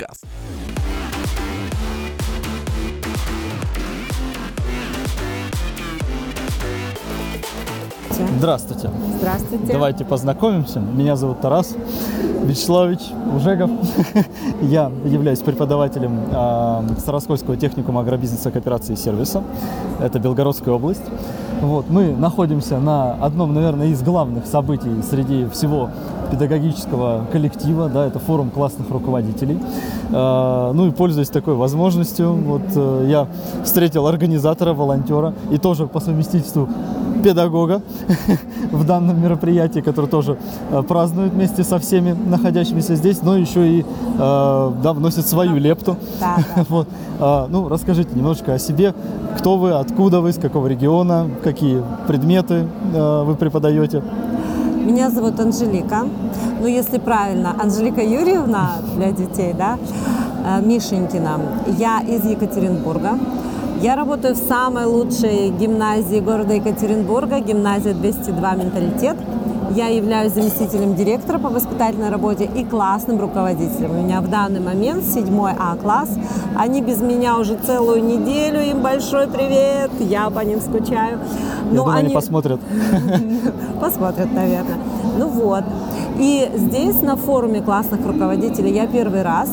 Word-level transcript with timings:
подкаст. 0.00 0.24
Здравствуйте. 8.38 8.90
Здравствуйте. 9.18 9.72
Давайте 9.72 10.04
познакомимся. 10.04 10.80
Меня 10.80 11.16
зовут 11.16 11.40
Тарас 11.40 11.74
Вячеславович 12.42 13.00
Ужегов. 13.34 13.70
Я 14.62 14.90
являюсь 15.04 15.40
преподавателем 15.40 16.20
э, 16.30 16.98
Староскольского 16.98 17.56
техникума 17.56 18.00
агробизнеса, 18.00 18.50
кооперации 18.50 18.94
и 18.94 18.96
сервиса. 18.96 19.42
Это 20.00 20.18
Белгородская 20.18 20.74
область. 20.74 21.02
Вот, 21.60 21.90
мы 21.90 22.16
находимся 22.16 22.78
на 22.78 23.12
одном, 23.14 23.52
наверное, 23.54 23.88
из 23.88 24.02
главных 24.02 24.46
событий 24.46 25.02
среди 25.02 25.46
всего 25.48 25.90
педагогического 26.30 27.26
коллектива, 27.32 27.88
да, 27.88 28.06
это 28.06 28.18
форум 28.18 28.50
классных 28.50 28.90
руководителей. 28.90 29.58
Э, 30.10 30.72
ну 30.74 30.86
и 30.86 30.90
пользуясь 30.90 31.28
такой 31.28 31.54
возможностью, 31.54 32.32
вот 32.32 32.62
э, 32.74 33.06
я 33.08 33.26
встретил 33.64 34.06
организатора, 34.06 34.72
волонтера 34.72 35.34
и 35.50 35.58
тоже 35.58 35.86
по 35.86 36.00
совместительству 36.00 36.68
педагога 37.22 37.82
в 38.72 38.84
данном 38.84 39.22
мероприятии, 39.22 39.80
который 39.80 40.06
тоже 40.06 40.38
э, 40.70 40.82
празднует 40.82 41.32
вместе 41.32 41.64
со 41.64 41.78
всеми 41.78 42.12
находящимися 42.12 42.94
здесь, 42.94 43.22
но 43.22 43.36
еще 43.36 43.68
и 43.68 43.80
э, 43.80 43.84
да, 44.82 44.92
вносит 44.92 45.26
свою 45.26 45.56
лепту. 45.56 45.96
Да, 46.20 46.36
да. 46.56 46.64
Вот. 46.70 46.88
А, 47.18 47.46
ну, 47.50 47.68
расскажите 47.68 48.10
немножко 48.14 48.54
о 48.54 48.58
себе, 48.58 48.94
кто 49.36 49.56
вы, 49.56 49.72
откуда 49.72 50.20
вы, 50.20 50.32
с 50.32 50.38
какого 50.38 50.66
региона, 50.68 51.28
какие 51.42 51.82
предметы 52.06 52.66
вы 52.92 53.34
преподаете. 53.34 54.02
Меня 54.80 55.10
зовут 55.10 55.38
Анжелика. 55.38 56.06
Ну, 56.60 56.66
если 56.66 56.98
правильно, 56.98 57.54
Анжелика 57.62 58.00
Юрьевна 58.00 58.78
для 58.96 59.12
детей, 59.12 59.52
да, 59.52 59.78
э, 60.44 60.62
Мишенькина. 60.64 61.38
Я 61.78 62.00
из 62.00 62.24
Екатеринбурга. 62.24 63.18
Я 63.82 63.94
работаю 63.94 64.34
в 64.34 64.38
самой 64.38 64.86
лучшей 64.86 65.50
гимназии 65.50 66.20
города 66.20 66.54
Екатеринбурга, 66.54 67.40
гимназия 67.40 67.92
202 67.92 68.54
«Менталитет». 68.54 69.16
Я 69.70 69.86
являюсь 69.86 70.32
заместителем 70.32 70.96
директора 70.96 71.38
по 71.38 71.48
воспитательной 71.48 72.10
работе 72.10 72.50
и 72.56 72.64
классным 72.64 73.20
руководителем. 73.20 73.92
У 73.92 74.02
меня 74.02 74.20
в 74.20 74.28
данный 74.28 74.58
момент 74.58 75.04
седьмой 75.04 75.52
А 75.56 75.76
класс. 75.76 76.08
Они 76.56 76.82
без 76.82 77.00
меня 77.00 77.38
уже 77.38 77.56
целую 77.56 78.02
неделю. 78.02 78.60
Им 78.60 78.82
большой 78.82 79.28
привет. 79.28 79.92
Я 80.00 80.28
по 80.30 80.40
ним 80.40 80.60
скучаю. 80.60 81.20
Я 81.70 81.76
думаю, 81.76 81.98
они 81.98 82.12
посмотрят. 82.12 82.60
Посмотрят, 83.80 84.32
наверное. 84.32 84.76
Ну 85.16 85.28
вот. 85.28 85.62
И 86.18 86.50
здесь 86.56 87.00
на 87.00 87.14
форуме 87.14 87.60
классных 87.60 88.04
руководителей 88.04 88.72
я 88.72 88.88
первый 88.88 89.22
раз 89.22 89.50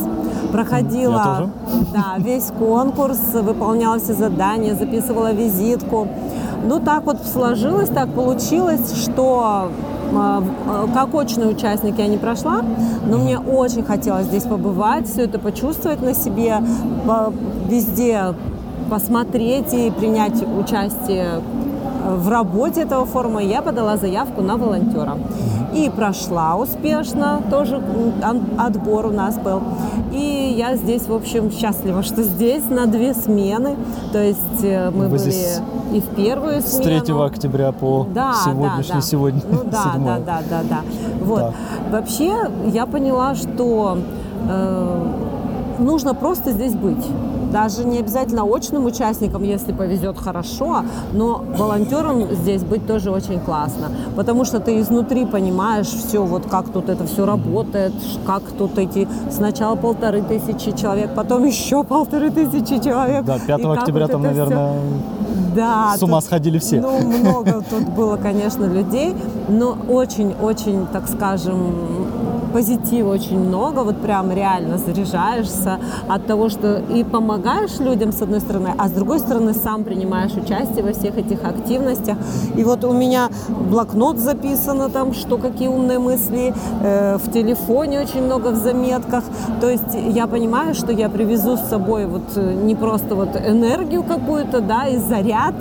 проходила. 0.52 1.52
Да, 1.94 2.16
весь 2.18 2.52
конкурс, 2.58 3.20
выполняла 3.34 4.00
все 4.00 4.14
задания, 4.14 4.74
записывала 4.74 5.32
визитку. 5.32 6.08
Ну 6.66 6.80
так 6.80 7.06
вот 7.06 7.20
сложилось, 7.32 7.90
так 7.90 8.10
получилось, 8.10 9.04
что 9.04 9.70
как 10.94 11.14
очный 11.14 11.50
участник 11.50 11.98
я 11.98 12.08
не 12.08 12.18
прошла, 12.18 12.62
но 13.06 13.18
мне 13.18 13.40
очень 13.40 13.84
хотелось 13.84 14.26
здесь 14.26 14.44
побывать, 14.44 15.08
все 15.08 15.24
это 15.24 15.40
почувствовать 15.40 16.02
на 16.02 16.14
себе, 16.14 16.62
везде 17.68 18.34
посмотреть 18.90 19.74
и 19.74 19.92
принять 19.92 20.42
участие 20.42 21.42
в 22.08 22.30
работе 22.30 22.82
этого 22.82 23.06
форума 23.06 23.44
я 23.44 23.62
подала 23.62 23.98
заявку 23.98 24.42
на 24.42 24.56
волонтера. 24.56 25.18
И 25.78 25.92
прошла 25.92 26.56
успешно, 26.56 27.40
тоже 27.52 27.80
отбор 28.58 29.06
у 29.06 29.12
нас 29.12 29.38
был. 29.38 29.62
И 30.12 30.56
я 30.58 30.76
здесь, 30.76 31.04
в 31.08 31.14
общем, 31.14 31.52
счастлива, 31.52 32.02
что 32.02 32.24
здесь 32.24 32.64
на 32.70 32.88
две 32.88 33.14
смены. 33.14 33.76
То 34.12 34.18
есть 34.24 34.64
э, 34.64 34.90
мы 34.90 35.04
Вы 35.04 35.10
были 35.10 35.20
здесь 35.20 35.60
и 35.94 36.02
в 36.02 36.08
первую 36.16 36.62
С 36.62 36.78
смену. 36.78 37.02
3 37.06 37.14
октября 37.24 37.72
по 37.72 38.08
Да, 38.12 38.34
сегодняшний, 38.44 38.88
да, 38.88 38.96
да. 38.96 39.02
сегодня 39.02 39.42
Ну 39.52 39.60
да, 39.70 39.92
7. 39.94 40.06
да, 40.06 40.20
да, 40.26 40.42
да, 40.50 40.62
да. 40.68 40.82
Вот. 41.22 41.40
Да. 41.40 41.54
Вообще 41.92 42.34
я 42.74 42.88
поняла, 42.88 43.36
что 43.36 44.00
э, 44.50 45.06
нужно 45.78 46.16
просто 46.16 46.52
здесь 46.54 46.74
быть. 46.74 47.06
Даже 47.52 47.86
не 47.86 48.00
обязательно 48.00 48.44
очным 48.44 48.86
участником, 48.86 49.44
если 49.44 49.72
повезет 49.72 50.18
хорошо, 50.18 50.84
но 51.14 51.44
волонтером 51.58 52.34
здесь 52.34 52.64
быть 52.64 52.86
тоже 52.86 53.12
очень 53.12 53.40
классно. 53.40 53.92
Потому 54.16 54.46
что 54.46 54.60
ты 54.60 54.80
изнутри 54.80 55.26
понимаешь 55.26 55.88
все, 55.88 56.24
вот 56.24 56.46
как 56.50 56.70
тут 56.70 56.90
это 56.90 57.06
все 57.06 57.26
работает, 57.26 57.94
как 58.26 58.44
тут 58.58 58.78
эти 58.78 59.08
сначала 59.32 59.76
полторы 59.76 60.22
тысячи 60.22 60.72
человек, 60.72 61.12
потом 61.16 61.46
еще 61.46 61.84
полторы 61.84 62.32
тысячи 62.32 62.80
человек. 62.80 63.24
Да, 63.26 63.40
5 63.40 63.60
И 63.60 63.64
как 63.64 63.78
октября 63.80 64.08
там, 64.08 64.24
наверное, 64.24 64.74
да, 65.56 65.96
с 65.98 66.04
ума 66.04 66.18
тут- 66.18 66.26
сходили 66.26 66.60
все. 66.60 66.80
Ну, 66.82 67.00
много 67.00 67.64
тут 67.70 67.90
было, 67.90 68.18
конечно, 68.18 68.66
людей, 68.66 69.16
но 69.48 69.78
очень-очень, 69.90 70.86
так 70.92 71.08
скажем, 71.08 71.74
позитива 72.58 73.14
очень 73.14 73.38
много, 73.40 73.84
вот 73.84 73.98
прям 73.98 74.32
реально 74.32 74.80
заряжаешься 74.80 75.78
от 76.08 76.26
того, 76.26 76.50
что 76.50 76.82
и 76.96 77.04
помогаешь 77.04 77.80
людям, 77.80 78.12
с 78.12 78.24
одной 78.24 78.40
стороны, 78.40 78.70
а 78.76 78.88
с 78.88 78.92
другой 78.92 79.20
стороны 79.20 79.54
сам 79.54 79.84
принимаешь 79.84 80.32
участие 80.32 80.84
во 80.84 80.92
всех 80.92 81.20
этих 81.20 81.46
активностях. 81.46 82.18
И 82.56 82.64
вот 82.64 82.84
у 82.84 82.94
меня 82.94 83.30
блокнот 83.70 84.18
записано 84.18 84.90
там, 84.90 85.14
что 85.14 85.38
какие 85.38 85.68
умные 85.68 86.00
мысли, 86.00 86.52
э, 86.82 87.18
в 87.18 87.32
телефоне 87.32 88.02
очень 88.02 88.24
много 88.24 88.48
в 88.48 88.56
заметках. 88.56 89.24
То 89.62 89.70
есть 89.70 89.94
я 89.94 90.26
понимаю, 90.26 90.74
что 90.74 90.92
я 90.92 91.10
привезу 91.10 91.58
с 91.58 91.70
собой 91.70 92.08
вот 92.08 92.24
э, 92.38 92.54
не 92.54 92.74
просто 92.74 93.14
вот 93.14 93.36
энергию 93.36 94.02
какую-то, 94.02 94.62
да, 94.62 94.88
и 94.88 94.98
заряд, 94.98 95.54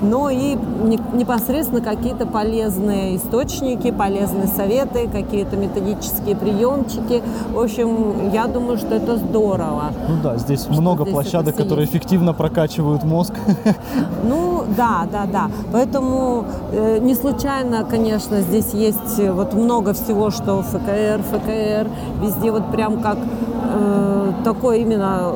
но 0.00 0.30
и 0.30 0.56
не- 0.82 1.00
непосредственно 1.12 1.82
какие-то 1.82 2.24
полезные 2.24 3.16
источники, 3.16 3.90
полезные 3.90 4.46
советы, 4.46 5.10
какие-то 5.12 5.58
методические 5.58 6.37
приемчики. 6.40 7.22
В 7.52 7.58
общем, 7.58 8.30
я 8.32 8.46
думаю, 8.46 8.78
что 8.78 8.94
это 8.94 9.16
здорово. 9.16 9.92
Ну 10.08 10.16
да, 10.22 10.36
здесь 10.36 10.68
много 10.68 11.02
здесь 11.02 11.14
площадок, 11.14 11.56
которые 11.56 11.86
эффективно 11.86 12.32
прокачивают 12.32 13.04
мозг. 13.04 13.34
Ну, 14.24 14.64
да, 14.76 15.06
да, 15.10 15.26
да. 15.26 15.50
Поэтому 15.72 16.44
э, 16.72 16.98
не 16.98 17.14
случайно, 17.14 17.84
конечно, 17.84 18.40
здесь 18.40 18.74
есть 18.74 19.18
э, 19.18 19.32
вот 19.32 19.54
много 19.54 19.92
всего, 19.92 20.30
что 20.30 20.62
ФКР, 20.62 21.22
ФКР, 21.22 21.88
везде 22.22 22.50
вот 22.50 22.70
прям 22.72 23.00
как 23.00 23.18
э, 23.18 24.32
такой 24.44 24.80
именно 24.80 25.32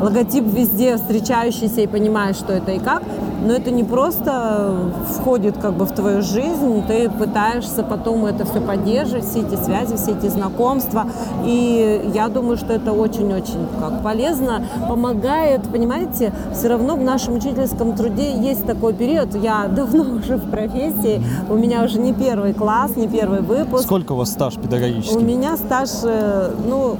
логотип 0.00 0.44
везде 0.44 0.96
встречающийся 0.96 1.82
и 1.82 1.86
понимаешь, 1.86 2.36
что 2.36 2.52
это 2.52 2.72
и 2.72 2.78
как. 2.78 3.02
Но 3.42 3.54
это 3.54 3.70
не 3.70 3.84
просто 3.84 4.74
входит 5.16 5.56
как 5.56 5.74
бы 5.74 5.86
в 5.86 5.92
твою 5.92 6.22
жизнь, 6.22 6.82
ты 6.86 7.08
пытаешься 7.08 7.82
потом 7.82 8.26
это 8.26 8.44
все 8.44 8.60
поддерживать, 8.60 9.24
все 9.24 9.40
эти 9.40 9.54
связи, 9.56 9.96
все 9.96 10.12
эти 10.12 10.26
знакомства. 10.26 11.06
И 11.44 12.10
я 12.14 12.28
думаю, 12.28 12.56
что 12.56 12.72
это 12.72 12.92
очень-очень 12.92 13.66
как 13.80 14.02
полезно, 14.02 14.62
помогает, 14.88 15.62
понимаете, 15.62 16.32
все 16.52 16.68
равно 16.68 16.96
в 16.96 17.02
нашем 17.02 17.34
учительском 17.34 17.94
труде 17.94 18.32
есть 18.32 18.66
такой 18.66 18.92
период, 18.92 19.34
я 19.34 19.66
давно 19.68 20.02
уже 20.18 20.36
в 20.36 20.50
профессии, 20.50 21.22
у 21.48 21.54
меня 21.54 21.84
уже 21.84 21.98
не 21.98 22.12
первый 22.12 22.52
класс, 22.52 22.96
не 22.96 23.08
первый 23.08 23.40
выпуск. 23.40 23.84
Сколько 23.84 24.12
у 24.12 24.16
вас 24.16 24.30
стаж 24.30 24.56
У 24.56 24.60
педагогический? 24.60 25.22
меня 25.22 25.56
стаж, 25.56 25.90
э, 26.04 26.50
ну, 26.66 26.96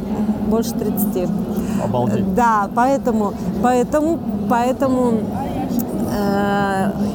больше 0.49 0.73
30. 0.73 1.29
Обалдеть. 1.85 2.35
Да, 2.35 2.69
поэтому, 2.75 3.33
поэтому, 3.63 4.19
поэтому 4.49 5.13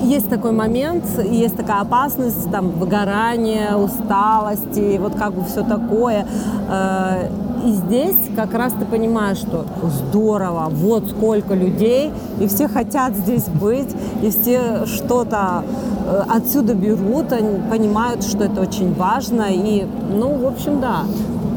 есть 0.06 0.30
такой 0.30 0.52
момент, 0.52 1.04
и 1.20 1.36
есть 1.36 1.58
такая 1.58 1.82
опасность, 1.82 2.50
там, 2.52 2.72
выгорания, 2.72 3.76
усталости, 3.76 4.98
вот 4.98 5.16
как 5.16 5.34
бы 5.34 5.44
все 5.44 5.64
такое. 5.64 6.26
Э, 6.70 7.28
и 7.66 7.72
здесь 7.72 8.16
как 8.36 8.54
раз 8.54 8.74
ты 8.74 8.86
понимаешь, 8.86 9.38
что 9.38 9.66
здорово, 9.84 10.68
вот 10.70 11.10
сколько 11.10 11.56
людей, 11.56 12.12
и 12.40 12.48
все 12.48 12.68
хотят 12.68 13.16
здесь 13.16 13.46
быть, 13.46 13.90
и 14.22 14.30
все 14.30 14.86
что-то 14.86 15.64
э, 16.06 16.24
отсюда 16.30 16.76
берут, 16.76 17.32
они 17.32 17.60
понимают, 17.70 18.24
что 18.24 18.44
это 18.44 18.62
очень 18.62 18.94
важно, 18.94 19.48
и, 19.50 19.88
ну, 20.14 20.36
в 20.38 20.46
общем, 20.46 20.80
да. 20.80 21.04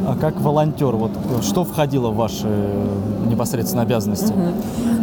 А 0.09 0.17
как 0.17 0.41
волонтер, 0.41 0.97
вот 0.97 1.11
что 1.43 1.65
входило 1.65 2.09
в 2.09 2.17
ваши 2.17 2.47
э, 2.47 3.27
непосредственно 3.27 3.83
обязанности? 3.83 4.33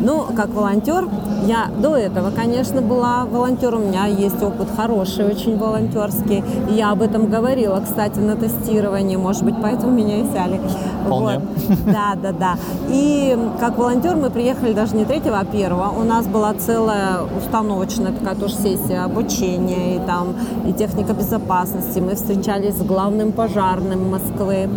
Ну, 0.01 0.25
как 0.35 0.49
волонтер, 0.49 1.07
я 1.45 1.67
до 1.79 1.95
этого, 1.95 2.31
конечно, 2.31 2.81
была 2.81 3.25
волонтером. 3.25 3.83
У 3.83 3.87
меня 3.89 4.07
есть 4.07 4.41
опыт 4.41 4.67
хороший, 4.75 5.25
очень 5.25 5.57
волонтерский. 5.57 6.43
И 6.71 6.73
я 6.73 6.91
об 6.91 7.03
этом 7.03 7.27
говорила, 7.27 7.79
кстати, 7.81 8.17
на 8.17 8.35
тестировании. 8.35 9.15
Может 9.15 9.43
быть, 9.43 9.55
поэтому 9.61 9.91
меня 9.91 10.21
и 10.21 10.23
взяли. 10.23 10.59
Вполне. 11.05 11.39
Вот. 11.39 11.77
Да, 11.85 12.15
да, 12.21 12.31
да. 12.31 12.57
И 12.89 13.37
как 13.59 13.77
волонтер 13.77 14.15
мы 14.15 14.31
приехали 14.31 14.73
даже 14.73 14.95
не 14.95 15.05
третьего, 15.05 15.39
а 15.39 15.45
первого. 15.45 15.89
У 15.89 16.03
нас 16.03 16.25
была 16.25 16.53
целая 16.55 17.19
установочная 17.37 18.11
такая 18.11 18.35
тоже 18.35 18.55
сессия 18.55 19.03
обучения 19.03 19.97
и 19.97 19.99
там 19.99 20.35
и 20.67 20.73
техника 20.73 21.13
безопасности. 21.13 21.99
Мы 21.99 22.15
встречались 22.15 22.75
с 22.75 22.81
главным 22.81 23.31
пожарным 23.31 24.09
Москвы. 24.09 24.67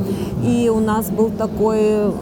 И 0.44 0.70
у 0.74 0.80
нас 0.80 1.10
был 1.10 1.30
такой 1.30 2.12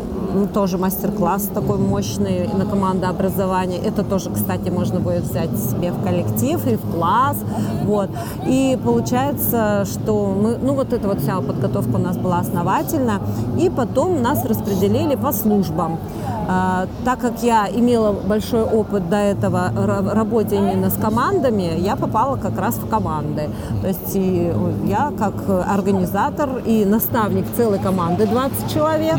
тоже 0.53 0.79
мастер-класс 0.79 1.51
такой 1.55 1.79
мощный 1.79 2.49
на 2.49 2.67
командообразование. 2.67 3.79
Это 3.79 4.03
тоже, 4.03 4.31
кстати, 4.31 4.71
можно 4.71 5.01
будет 5.01 5.25
взять 5.25 5.51
себе 5.59 5.93
в 5.93 6.03
коллектив 6.03 6.65
и 6.67 6.77
в 6.77 6.95
класс. 6.95 7.37
Вот. 7.85 8.11
И 8.47 8.79
получается, 8.85 9.85
что 9.85 10.35
мы, 10.41 10.57
ну 10.57 10.75
вот 10.75 10.93
эта 10.93 11.09
вот 11.09 11.21
вся 11.21 11.41
подготовка 11.41 11.97
у 11.97 11.99
нас 11.99 12.17
была 12.17 12.39
основательна. 12.41 13.21
И 13.59 13.71
потом 13.71 14.23
нас 14.23 14.45
распределили 14.45 15.15
по 15.15 15.33
службам. 15.33 15.99
А, 16.49 16.87
так 17.05 17.21
как 17.21 17.43
я 17.43 17.69
имела 17.69 18.13
большой 18.13 18.63
опыт 18.63 19.09
до 19.09 19.17
этого 19.17 19.73
работе 20.15 20.57
именно 20.57 20.91
с 20.91 20.95
командами, 20.95 21.79
я 21.79 21.97
попала 21.97 22.37
как 22.37 22.59
раз 22.59 22.77
в 22.77 22.89
команды. 22.89 23.51
То 23.83 23.89
есть 23.89 24.15
и 24.15 24.53
я 24.85 25.13
как 25.19 25.35
организатор 25.49 26.63
и 26.65 26.85
наставник 26.85 27.47
целой 27.57 27.79
команды 27.79 28.27
20 28.27 28.73
человек. 28.73 29.17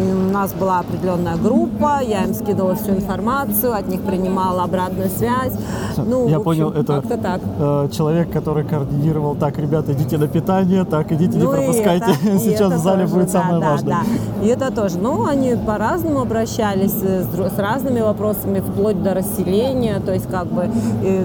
У 0.00 0.32
нас 0.32 0.52
была 0.54 0.80
определенная 0.80 1.36
группа, 1.36 2.00
я 2.02 2.24
им 2.24 2.32
скидывала 2.32 2.74
всю 2.74 2.92
информацию, 2.92 3.74
от 3.74 3.88
них 3.88 4.00
принимала 4.00 4.62
обратную 4.62 5.10
связь. 5.10 5.52
Ну, 5.98 6.28
я 6.28 6.36
общем, 6.36 6.44
понял, 6.44 6.70
это 6.70 7.02
так. 7.02 7.40
Э, 7.58 7.88
человек, 7.92 8.32
который 8.32 8.64
координировал, 8.64 9.34
так, 9.34 9.58
ребята, 9.58 9.92
идите 9.92 10.16
на 10.16 10.26
питание, 10.26 10.84
так, 10.84 11.12
идите, 11.12 11.36
ну, 11.36 11.44
не 11.44 11.58
пропускайте, 11.58 12.12
это, 12.12 12.38
сейчас 12.38 12.72
в 12.72 12.78
зале 12.78 13.02
тоже, 13.02 13.14
будет 13.14 13.32
да, 13.32 13.40
самое 13.40 13.60
да, 13.60 13.70
важное. 13.70 13.96
Да. 14.40 14.46
И 14.46 14.48
это 14.48 14.72
тоже. 14.72 14.98
Ну, 14.98 15.26
они 15.26 15.54
по-разному 15.54 16.22
обращались 16.22 16.61
э, 16.62 16.88
с, 16.88 17.54
с 17.54 17.58
разными 17.58 18.00
вопросами, 18.00 18.60
вплоть 18.60 19.02
до 19.02 19.14
расселения, 19.14 20.00
то 20.00 20.12
есть 20.12 20.28
как 20.28 20.46
бы 20.46 20.68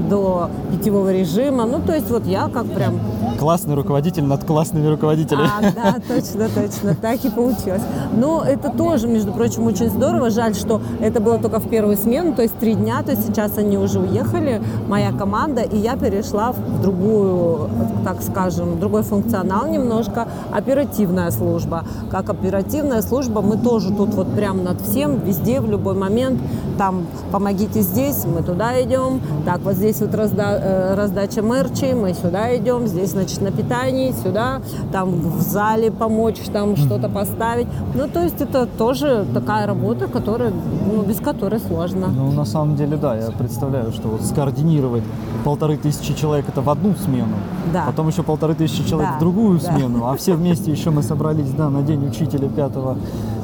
до 0.10 0.50
питьевого 0.72 1.14
режима. 1.14 1.66
Ну, 1.66 1.80
то 1.86 1.94
есть 1.94 2.10
вот 2.10 2.26
я 2.26 2.50
как 2.54 2.66
прям... 2.66 3.00
Классный 3.40 3.76
руководитель 3.76 4.24
над 4.24 4.44
классными 4.44 4.88
руководителями. 4.88 5.50
А, 5.60 5.62
да, 5.62 5.96
точно, 6.08 6.50
точно, 6.50 6.96
так 6.96 7.24
и 7.24 7.30
получилось. 7.30 7.84
Но 8.16 8.44
это 8.44 8.70
тоже, 8.70 9.08
между 9.08 9.32
прочим, 9.32 9.68
очень 9.68 9.90
здорово. 9.90 10.30
Жаль, 10.30 10.56
что 10.56 10.82
это 11.00 11.20
было 11.20 11.38
только 11.38 11.60
в 11.60 11.70
первую 11.70 11.98
смену, 11.98 12.34
то 12.34 12.42
есть 12.42 12.58
три 12.58 12.74
дня, 12.74 13.04
то 13.04 13.12
есть 13.12 13.28
сейчас 13.28 13.58
они 13.58 13.78
уже 13.78 14.00
уехали, 14.00 14.62
моя 14.88 15.12
команда, 15.12 15.62
и 15.62 15.78
я 15.78 15.96
перешла 15.96 16.52
в 16.52 16.82
другую, 16.82 17.70
так 18.04 18.22
скажем, 18.22 18.80
другой 18.80 19.04
функционал 19.04 19.68
немножко, 19.68 20.28
оперативная 20.52 21.30
служба. 21.32 21.84
Как 22.10 22.30
оперативная 22.30 23.02
служба 23.02 23.42
мы 23.42 23.58
тоже 23.58 23.94
тут 23.94 24.14
вот 24.16 24.34
прям 24.34 24.64
над 24.64 24.82
всем, 24.82 25.20
везде, 25.28 25.60
в 25.62 25.70
любой 25.70 25.96
момент, 25.96 26.40
там, 26.78 27.06
помогите 27.32 27.82
здесь, 27.82 28.26
мы 28.26 28.44
туда 28.44 28.82
идем, 28.82 29.22
так, 29.46 29.60
вот 29.62 29.76
здесь 29.76 30.00
вот 30.02 30.16
разда, 30.16 30.58
э, 30.58 30.96
раздача 30.96 31.42
мерчей, 31.42 31.94
мы 31.94 32.14
сюда 32.14 32.56
идем, 32.58 32.88
здесь, 32.88 33.12
значит, 33.12 33.42
на 33.42 33.52
питании, 33.52 34.14
сюда, 34.24 34.62
там 34.92 35.12
в 35.12 35.42
зале 35.42 35.92
помочь, 35.92 36.40
там 36.54 36.76
что-то 36.78 37.10
поставить. 37.10 37.68
Ну, 37.96 38.08
то 38.08 38.24
есть 38.24 38.42
это 38.42 38.66
тоже 38.66 39.26
такая 39.34 39.68
работа, 39.68 40.08
которая, 40.08 40.52
ну, 40.52 41.04
без 41.04 41.18
которой 41.18 41.60
сложно. 41.60 42.08
Ну, 42.08 42.32
на 42.32 42.46
самом 42.46 42.76
деле, 42.76 42.98
да, 42.98 43.16
я 43.16 43.32
представляю, 43.32 43.92
что 43.92 44.08
вот 44.08 44.24
скоординировать 44.24 45.04
полторы 45.44 45.78
тысячи 45.78 46.14
человек 46.14 46.46
это 46.50 46.62
в 46.62 46.70
одну 46.70 46.94
смену, 46.96 47.36
да. 47.74 47.84
потом 47.88 48.08
еще 48.08 48.24
полторы 48.24 48.54
тысячи 48.54 48.88
человек 48.88 49.12
да, 49.12 49.18
в 49.18 49.20
другую 49.20 49.60
да. 49.60 49.72
смену, 49.72 50.08
а 50.08 50.16
все 50.16 50.34
вместе 50.34 50.72
еще 50.72 50.90
мы 50.90 51.04
собрались, 51.04 51.50
да, 51.52 51.70
на 51.70 51.82
День 51.82 52.08
учителя 52.08 52.50
5 52.50 52.72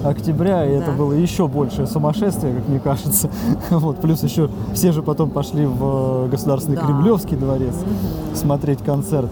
октября, 0.03 0.65
и 0.65 0.77
да. 0.77 0.83
это 0.83 0.91
было 0.91 1.13
еще 1.13 1.47
большее 1.47 1.87
сумасшествие, 1.87 2.53
как 2.55 2.67
мне 2.67 2.79
кажется. 2.79 3.29
Вот, 3.69 3.97
плюс 3.97 4.23
еще 4.23 4.49
все 4.73 4.91
же 4.91 5.01
потом 5.01 5.29
пошли 5.29 5.65
в 5.65 6.27
Государственный 6.29 6.77
да. 6.77 6.85
Кремлевский 6.85 7.37
дворец 7.37 7.73
смотреть 8.33 8.79
концерт. 8.79 9.29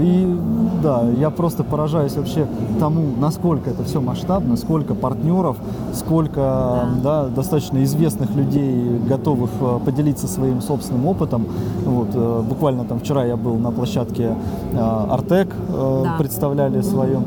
И 0.00 0.38
да, 0.82 1.02
я 1.18 1.30
просто 1.30 1.64
поражаюсь 1.64 2.16
вообще 2.16 2.46
тому, 2.80 3.04
насколько 3.18 3.70
это 3.70 3.84
все 3.84 4.00
масштабно, 4.00 4.56
сколько 4.56 4.94
партнеров, 4.94 5.56
сколько 5.94 6.40
да. 7.02 7.22
Да, 7.22 7.28
достаточно 7.28 7.82
известных 7.84 8.34
людей, 8.34 8.98
готовых 9.08 9.50
э, 9.60 9.78
поделиться 9.84 10.26
своим 10.26 10.60
собственным 10.60 11.06
опытом. 11.06 11.46
Вот, 11.84 12.08
э, 12.14 12.42
буквально 12.48 12.84
там 12.84 13.00
вчера 13.00 13.24
я 13.24 13.36
был 13.36 13.56
на 13.56 13.70
площадке 13.70 14.34
э, 14.72 15.06
Артек, 15.10 15.54
да. 15.68 16.16
представляли 16.18 16.80
свое 16.82 17.22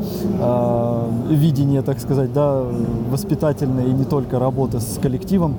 видение, 1.30 1.82
так 1.82 2.00
сказать, 2.00 2.34
да, 2.34 2.64
воспитательное 3.10 3.86
и 3.86 3.94
не 3.94 4.04
только 4.04 4.40
работы 4.40 4.80
с 4.80 5.00
коллективом. 5.02 5.56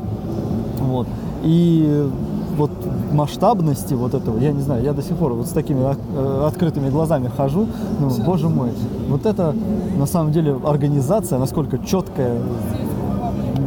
Вот. 0.81 1.07
И 1.43 2.09
вот 2.57 2.71
масштабности 3.13 3.95
вот 3.95 4.15
этого, 4.15 4.39
я 4.39 4.53
не 4.53 4.63
знаю, 4.63 4.83
я 4.83 4.93
до 4.93 5.03
сих 5.03 5.17
пор 5.17 5.35
вот 5.35 5.47
с 5.47 5.51
такими 5.51 5.81
э, 5.81 6.47
открытыми 6.47 6.91
глазами 6.91 7.31
хожу, 7.37 7.67
ну, 8.01 8.11
боже 8.25 8.49
мой, 8.49 8.71
вот 9.09 9.27
это 9.27 9.55
на 9.99 10.07
самом 10.07 10.33
деле 10.33 10.59
организация, 10.65 11.39
насколько 11.39 11.79
четкая 11.79 12.41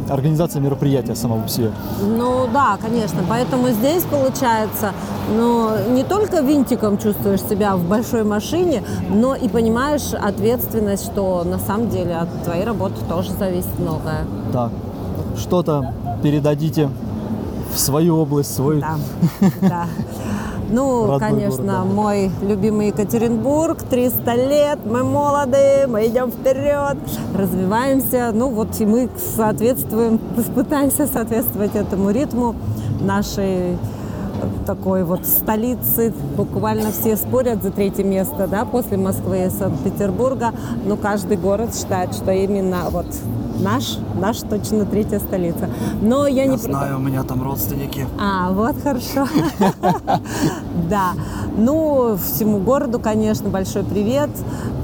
организация 0.08 0.60
мероприятия 0.60 1.14
самого 1.14 1.46
себе. 1.48 1.70
Ну 2.00 2.48
да, 2.52 2.76
конечно. 2.80 3.20
Поэтому 3.28 3.68
здесь 3.68 4.02
получается, 4.04 4.92
ну, 5.36 5.70
не 5.90 6.02
только 6.02 6.40
винтиком 6.40 6.98
чувствуешь 6.98 7.42
себя 7.42 7.76
в 7.76 7.84
большой 7.84 8.24
машине, 8.24 8.82
но 9.08 9.34
и 9.34 9.48
понимаешь 9.48 10.12
ответственность, 10.12 11.04
что 11.04 11.44
на 11.44 11.58
самом 11.58 11.90
деле 11.90 12.16
от 12.16 12.28
твоей 12.42 12.64
работы 12.64 12.96
тоже 13.08 13.30
зависит 13.38 13.78
многое. 13.78 14.24
Да. 14.52 14.70
Что-то 15.38 15.94
передадите 16.22 16.90
в 17.72 17.78
свою 17.78 18.16
область, 18.16 18.54
свой... 18.54 18.80
Да, 18.80 18.96
да. 19.60 19.86
Ну, 20.72 21.18
конечно, 21.18 21.56
город, 21.56 21.66
да. 21.66 21.84
мой 21.84 22.30
любимый 22.42 22.88
Екатеринбург, 22.88 23.82
300 23.82 24.34
лет, 24.34 24.78
мы 24.84 25.02
молоды, 25.02 25.86
мы 25.88 26.06
идем 26.06 26.30
вперед, 26.30 26.96
развиваемся. 27.36 28.30
Ну, 28.32 28.50
вот 28.50 28.80
и 28.80 28.86
мы 28.86 29.08
соответствуем, 29.36 30.18
пытаемся 30.54 31.08
соответствовать 31.08 31.74
этому 31.74 32.10
ритму 32.10 32.54
нашей 33.00 33.78
такой 34.66 35.04
вот 35.04 35.26
столицы. 35.26 36.12
Буквально 36.36 36.92
все 36.92 37.16
спорят 37.16 37.62
за 37.62 37.70
третье 37.70 38.04
место, 38.04 38.46
да, 38.46 38.64
после 38.64 38.96
Москвы 38.96 39.46
и 39.46 39.50
Санкт-Петербурга. 39.50 40.52
Но 40.84 40.96
каждый 40.96 41.36
город 41.36 41.74
считает, 41.74 42.14
что 42.14 42.30
именно 42.30 42.90
вот 42.90 43.06
наш, 43.60 43.98
наш 44.20 44.38
точно 44.38 44.84
третья 44.84 45.18
столица. 45.18 45.68
Но 46.02 46.26
я, 46.26 46.44
я 46.44 46.50
не 46.50 46.56
знаю, 46.56 46.96
у 46.96 47.00
меня 47.00 47.22
там 47.22 47.42
родственники. 47.42 48.06
А, 48.18 48.52
вот 48.52 48.76
хорошо. 48.82 49.26
Да. 50.88 51.12
Ну, 51.56 52.16
всему 52.16 52.58
городу, 52.58 52.98
конечно, 52.98 53.48
большой 53.48 53.84
привет. 53.84 54.30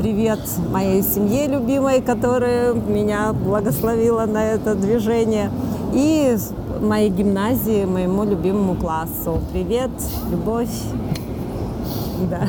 Привет 0.00 0.38
моей 0.70 1.02
семье 1.02 1.49
любимой, 1.49 2.00
которая 2.00 2.75
меня 2.75 3.32
благословила 3.32 4.25
на 4.26 4.44
это 4.44 4.76
движение. 4.76 5.50
И 5.92 6.37
моей 6.80 7.11
гимназии, 7.11 7.85
моему 7.85 8.25
любимому 8.25 8.75
классу. 8.75 9.40
Привет, 9.52 9.90
любовь. 10.30 10.68
Да. 12.30 12.49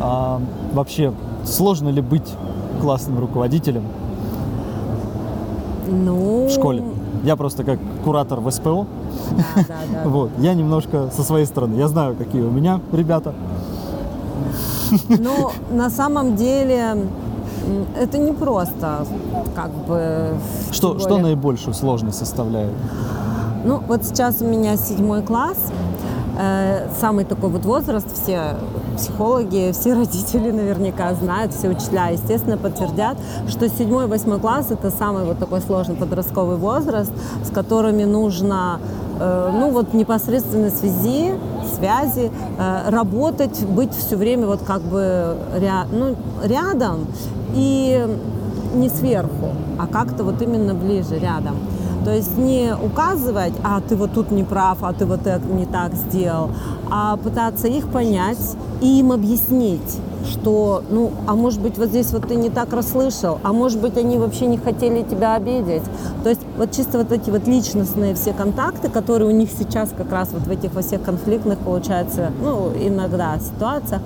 А, 0.00 0.40
вообще, 0.72 1.12
сложно 1.44 1.88
ли 1.88 2.00
быть 2.00 2.28
классным 2.80 3.18
руководителем? 3.18 3.84
Ну... 5.86 6.46
В 6.46 6.50
школе. 6.50 6.84
Я 7.24 7.36
просто 7.36 7.64
как 7.64 7.78
куратор 8.04 8.40
в 8.40 8.50
СПО. 8.50 8.86
Да, 9.30 9.64
да, 9.68 9.74
да. 9.92 10.02
вот. 10.08 10.30
Я 10.38 10.54
немножко 10.54 11.10
со 11.14 11.22
своей 11.22 11.46
стороны. 11.46 11.76
Я 11.76 11.88
знаю, 11.88 12.16
какие 12.16 12.42
у 12.42 12.50
меня 12.50 12.80
ребята. 12.92 13.32
Ну, 15.08 15.50
на 15.70 15.88
самом 15.90 16.36
деле, 16.36 16.96
это 17.98 18.18
не 18.18 18.32
просто, 18.32 19.06
как 19.54 19.70
бы. 19.86 20.34
Что, 20.70 20.98
что 20.98 21.18
наибольшую 21.18 21.74
сложность 21.74 22.18
составляет? 22.18 22.72
Ну, 23.64 23.80
вот 23.86 24.04
сейчас 24.04 24.42
у 24.42 24.44
меня 24.44 24.76
седьмой 24.76 25.22
класс, 25.22 25.56
самый 27.00 27.24
такой 27.24 27.50
вот 27.50 27.64
возраст, 27.64 28.06
все 28.12 28.56
психологи, 28.96 29.72
все 29.78 29.94
родители 29.94 30.50
наверняка 30.50 31.14
знают, 31.14 31.52
все 31.52 31.68
учителя, 31.68 32.08
естественно, 32.08 32.56
подтвердят, 32.56 33.16
что 33.48 33.68
седьмой, 33.68 34.06
восьмой 34.06 34.40
класс– 34.40 34.66
это 34.70 34.90
самый 34.90 35.24
вот 35.24 35.38
такой 35.38 35.60
сложный 35.60 35.94
подростковый 35.94 36.56
возраст, 36.56 37.12
с 37.44 37.50
которыми 37.50 38.04
нужно, 38.04 38.80
э, 39.20 39.50
ну 39.52 39.70
вот 39.70 39.94
непосредственно 39.94 40.70
связи, 40.70 41.34
связи, 41.76 42.30
э, 42.58 42.90
работать, 42.90 43.64
быть 43.66 43.94
все 43.94 44.16
время 44.16 44.46
вот 44.46 44.62
как 44.62 44.82
бы 44.82 45.36
ря, 45.56 45.86
ну, 45.90 46.16
рядом 46.42 47.06
и 47.54 48.06
не 48.74 48.88
сверху, 48.88 49.50
а 49.78 49.86
как-то 49.86 50.24
вот 50.24 50.40
именно 50.42 50.74
ближе, 50.74 51.18
рядом. 51.18 51.56
То 52.04 52.14
есть 52.14 52.36
не 52.36 52.74
указывать, 52.74 53.52
а 53.62 53.80
ты 53.80 53.94
вот 53.94 54.12
тут 54.12 54.30
не 54.32 54.42
прав, 54.42 54.78
а 54.82 54.92
ты 54.92 55.06
вот 55.06 55.26
это 55.26 55.46
не 55.46 55.66
так 55.66 55.94
сделал, 55.94 56.50
а 56.90 57.16
пытаться 57.16 57.68
их 57.68 57.88
понять 57.88 58.56
и 58.80 58.98
им 58.98 59.12
объяснить. 59.12 60.00
Что, 60.26 60.82
ну, 60.90 61.10
а 61.26 61.34
может 61.34 61.60
быть, 61.60 61.78
вот 61.78 61.88
здесь 61.88 62.12
вот 62.12 62.28
ты 62.28 62.34
не 62.34 62.50
так 62.50 62.72
расслышал, 62.72 63.38
а 63.42 63.52
может 63.52 63.80
быть, 63.80 63.96
они 63.96 64.16
вообще 64.16 64.46
не 64.46 64.58
хотели 64.58 65.02
тебя 65.02 65.34
обидеть. 65.34 65.82
То 66.22 66.30
есть 66.30 66.42
вот 66.56 66.70
чисто 66.70 66.98
вот 66.98 67.12
эти 67.12 67.30
вот 67.30 67.46
личностные 67.46 68.14
все 68.14 68.32
контакты, 68.32 68.88
которые 68.88 69.28
у 69.28 69.34
них 69.34 69.50
сейчас 69.50 69.90
как 69.96 70.10
раз 70.12 70.28
вот 70.32 70.42
в 70.42 70.50
этих 70.50 70.72
во 70.74 70.82
всех 70.82 71.02
конфликтных, 71.02 71.58
получается, 71.58 72.30
ну, 72.42 72.70
иногда 72.80 73.38
ситуация, 73.38 74.00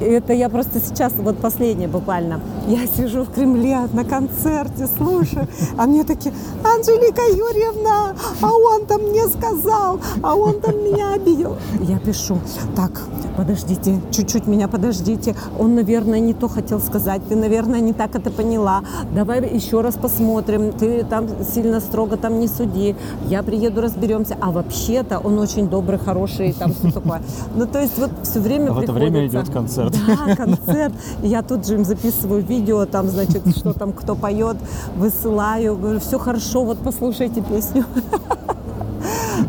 это 0.00 0.32
я 0.32 0.48
просто 0.48 0.80
сейчас, 0.80 1.12
вот 1.16 1.38
последнее 1.38 1.88
буквально, 1.88 2.40
я 2.66 2.86
сижу 2.86 3.22
в 3.24 3.30
Кремле 3.30 3.88
на 3.92 4.04
концерте, 4.04 4.88
слушаю, 4.98 5.46
а 5.76 5.86
мне 5.86 6.04
такие, 6.04 6.34
Анжелика 6.64 7.22
Юрьевна, 7.22 8.14
а 8.42 8.52
он 8.52 8.86
там 8.86 9.02
мне 9.02 9.26
сказал, 9.28 10.00
а 10.22 10.34
он 10.34 10.60
там 10.60 10.76
меня 10.84 11.14
обидел. 11.14 11.56
Я 11.80 11.98
пишу, 11.98 12.38
так, 12.74 13.00
подождите, 13.36 14.00
чуть-чуть 14.10 14.46
меня 14.46 14.68
подождите, 14.68 15.35
он, 15.58 15.74
наверное, 15.74 16.20
не 16.20 16.34
то 16.34 16.48
хотел 16.48 16.80
сказать, 16.80 17.22
ты, 17.28 17.36
наверное, 17.36 17.80
не 17.80 17.92
так 17.92 18.14
это 18.14 18.30
поняла, 18.30 18.82
давай 19.14 19.54
еще 19.54 19.80
раз 19.80 19.94
посмотрим, 19.94 20.72
ты 20.72 21.04
там 21.04 21.26
сильно 21.42 21.80
строго 21.80 22.16
там 22.16 22.40
не 22.40 22.48
суди, 22.48 22.96
я 23.28 23.42
приеду, 23.42 23.80
разберемся, 23.80 24.36
а 24.40 24.50
вообще-то 24.50 25.18
он 25.18 25.38
очень 25.38 25.68
добрый, 25.68 25.98
хороший, 25.98 26.52
там 26.52 26.72
все 26.72 26.90
такое. 26.90 27.22
Ну, 27.54 27.66
то 27.66 27.80
есть 27.80 27.98
вот 27.98 28.10
все 28.22 28.40
время 28.40 28.70
А 28.70 28.74
в 28.74 28.78
это 28.78 28.92
время 28.92 29.26
идет 29.26 29.50
концерт. 29.50 29.94
Да, 30.06 30.36
концерт. 30.36 30.92
И 31.22 31.28
я 31.28 31.42
тут 31.42 31.66
же 31.66 31.74
им 31.74 31.84
записываю 31.84 32.42
видео, 32.42 32.86
там, 32.86 33.08
значит, 33.08 33.42
что 33.56 33.72
там 33.72 33.92
кто 33.92 34.14
поет, 34.14 34.56
высылаю, 34.96 35.76
говорю, 35.76 36.00
все 36.00 36.18
хорошо, 36.18 36.64
вот 36.64 36.78
послушайте 36.78 37.42
песню. 37.42 37.84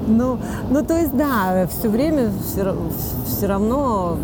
Ну, 0.07 0.37
ну, 0.69 0.83
то 0.83 0.97
есть, 0.97 1.15
да, 1.15 1.67
все 1.67 1.89
время 1.89 2.31
все, 2.45 2.75
все 3.25 3.47
равно 3.47 4.17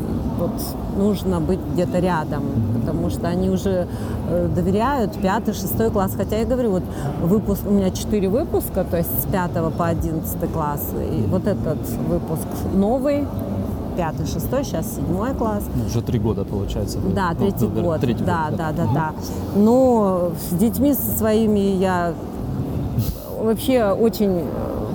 вот, 0.44 0.52
нужно 0.98 1.40
быть 1.40 1.60
где-то 1.74 2.00
рядом, 2.00 2.44
потому 2.80 3.10
что 3.10 3.28
они 3.28 3.50
уже 3.50 3.88
э, 4.30 4.50
доверяют 4.54 5.14
пятый, 5.14 5.54
шестой 5.54 5.90
класс. 5.90 6.14
Хотя 6.16 6.38
я 6.40 6.46
говорю, 6.46 6.72
вот 6.72 6.84
выпуск, 7.22 7.62
у 7.66 7.72
меня 7.72 7.92
четыре 7.92 8.30
выпуска, 8.30 8.84
то 8.84 8.98
есть 8.98 9.10
с 9.22 9.26
пятого 9.26 9.70
по 9.70 9.88
одиннадцатый 9.88 10.50
класс. 10.50 10.82
И 11.12 11.26
вот 11.28 11.48
этот 11.48 11.80
выпуск 12.10 12.48
новый, 12.74 13.26
пятый, 13.98 14.26
шестой, 14.26 14.64
сейчас 14.64 14.96
седьмой 14.96 15.34
класс. 15.34 15.64
Ну, 15.76 15.86
Уже 15.86 16.02
три 16.02 16.20
года 16.20 16.44
получается. 16.44 17.00
вы- 17.00 17.14
Да, 17.14 17.30
ну, 17.32 17.38
третий 17.38 17.68
да, 17.68 17.82
год. 17.82 18.02
Третий 18.02 18.24
да, 18.24 18.48
год, 18.50 18.58
да, 18.58 18.72
да, 18.72 18.88
да. 18.94 19.12
Но 19.56 20.32
с 20.50 20.56
детьми 20.56 20.94
со 20.94 21.18
своими 21.18 21.60
я 21.60 22.14
вообще 23.40 23.92
очень 23.92 24.44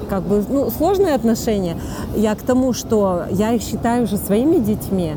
как 0.08 0.22
бы 0.22 0.44
ну, 0.48 0.70
сложные 0.70 1.14
отношения. 1.14 1.76
Я 2.16 2.34
к 2.34 2.42
тому, 2.42 2.72
что 2.72 3.24
я 3.30 3.52
их 3.52 3.62
считаю 3.62 4.04
уже 4.04 4.16
своими 4.16 4.56
детьми. 4.56 5.16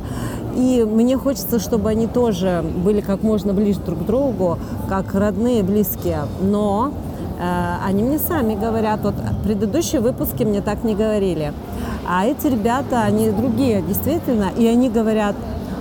И 0.56 0.84
мне 0.84 1.18
хочется, 1.18 1.60
чтобы 1.60 1.90
они 1.90 2.08
тоже 2.08 2.64
были 2.84 3.02
как 3.02 3.24
можно 3.24 3.54
ближе 3.54 3.80
друг 3.80 4.00
к 4.00 4.06
другу, 4.06 4.58
как 4.90 5.14
родные, 5.14 5.64
близкие. 5.64 6.24
Но 6.42 6.92
э, 7.40 7.76
они 7.88 8.04
мне 8.04 8.20
сами 8.20 8.56
говорят, 8.56 9.00
вот 9.04 9.16
предыдущие 9.44 10.02
выпуски 10.02 10.44
мне 10.44 10.62
так 10.62 10.84
не 10.84 10.94
говорили. 10.94 11.54
А 12.08 12.26
эти 12.26 12.48
ребята, 12.48 13.04
они 13.04 13.30
другие, 13.30 13.82
действительно, 13.82 14.50
и 14.58 14.68
они 14.68 14.90
говорят, 14.90 15.36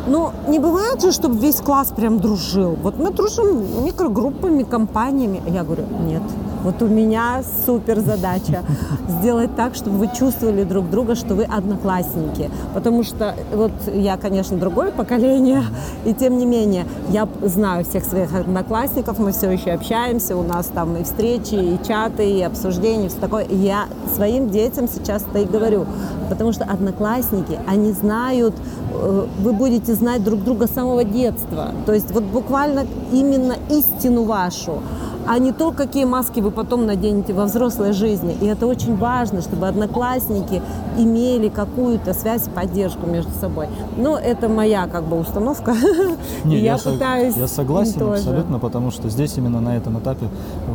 ну, 0.06 0.30
не 0.48 0.58
бывает 0.58 1.02
же, 1.02 1.12
чтобы 1.12 1.38
весь 1.38 1.60
класс 1.60 1.92
прям 1.94 2.20
дружил. 2.20 2.76
Вот 2.82 2.98
мы 2.98 3.10
дружим 3.10 3.84
микрогруппами, 3.84 4.62
компаниями. 4.62 5.42
Я 5.48 5.62
говорю, 5.62 5.84
нет. 6.06 6.22
Вот 6.62 6.82
у 6.82 6.86
меня 6.88 7.42
супер 7.64 8.00
задача 8.00 8.62
сделать 9.08 9.56
так, 9.56 9.74
чтобы 9.74 9.96
вы 9.96 10.08
чувствовали 10.14 10.64
друг 10.64 10.90
друга, 10.90 11.14
что 11.14 11.34
вы 11.34 11.44
одноклассники. 11.44 12.50
Потому 12.74 13.02
что 13.02 13.34
вот 13.52 13.72
я, 13.92 14.16
конечно, 14.18 14.58
другое 14.58 14.90
поколение, 14.90 15.62
и 16.04 16.12
тем 16.12 16.36
не 16.36 16.44
менее 16.44 16.84
я 17.08 17.26
знаю 17.42 17.84
всех 17.84 18.04
своих 18.04 18.34
одноклассников, 18.34 19.18
мы 19.18 19.32
все 19.32 19.50
еще 19.50 19.70
общаемся, 19.70 20.36
у 20.36 20.42
нас 20.42 20.66
там 20.66 20.96
и 20.96 21.04
встречи, 21.04 21.54
и 21.54 21.78
чаты, 21.86 22.30
и 22.30 22.42
обсуждения, 22.42 23.08
все 23.08 23.18
такое. 23.18 23.44
И 23.44 23.56
я 23.56 23.86
своим 24.14 24.50
детям 24.50 24.86
сейчас 24.86 25.22
это 25.22 25.38
и 25.38 25.46
говорю, 25.46 25.86
потому 26.28 26.52
что 26.52 26.64
одноклассники, 26.64 27.58
они 27.66 27.92
знают, 27.92 28.54
э, 28.92 29.26
вы 29.40 29.52
будете 29.52 29.94
знать 29.94 30.22
друг 30.22 30.44
друга 30.44 30.66
с 30.66 30.70
самого 30.70 31.04
детства. 31.04 31.70
То 31.86 31.94
есть 31.94 32.10
вот 32.10 32.24
буквально 32.24 32.86
именно 33.12 33.56
истину 33.70 34.24
вашу 34.24 34.80
а 35.26 35.38
не 35.38 35.52
то, 35.52 35.70
какие 35.72 36.04
маски 36.04 36.40
вы 36.40 36.50
потом 36.50 36.86
наденете 36.86 37.32
во 37.32 37.44
взрослой 37.44 37.92
жизни. 37.92 38.36
И 38.40 38.46
это 38.46 38.66
очень 38.66 38.96
важно, 38.96 39.42
чтобы 39.42 39.68
одноклассники 39.68 40.62
имели 40.98 41.48
какую-то 41.48 42.14
связь 42.14 42.46
и 42.46 42.50
поддержку 42.50 43.06
между 43.06 43.30
собой. 43.40 43.66
Но 43.96 44.18
это 44.18 44.48
моя 44.48 44.86
как 44.86 45.04
бы 45.04 45.18
установка. 45.18 45.74
Не, 46.44 46.58
я, 46.58 46.78
со- 46.78 46.92
пытаюсь 46.92 47.36
я 47.36 47.46
согласен 47.46 47.98
тоже. 48.00 48.14
абсолютно, 48.14 48.58
потому 48.58 48.90
что 48.90 49.08
здесь 49.08 49.36
именно 49.36 49.60
на 49.60 49.76
этом 49.76 49.98
этапе 49.98 50.26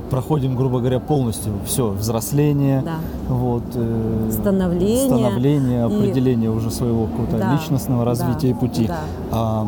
проходим, 0.09 0.55
грубо 0.55 0.79
говоря, 0.79 0.99
полностью 0.99 1.53
все 1.65 1.89
взросление, 1.89 2.81
Да. 2.85 2.95
вот, 3.29 3.63
э, 3.75 4.29
Становление 4.31 5.05
становление, 5.07 5.79
и- 5.89 5.95
определение 5.95 6.49
уже 6.51 6.71
своего 6.71 7.05
какого-то 7.07 7.37
Да, 7.37 7.53
личностного 7.53 8.05
развития 8.05 8.47
да, 8.47 8.47
и 8.49 8.53
пути. 8.53 8.87
да. 8.87 8.97
А, 9.31 9.67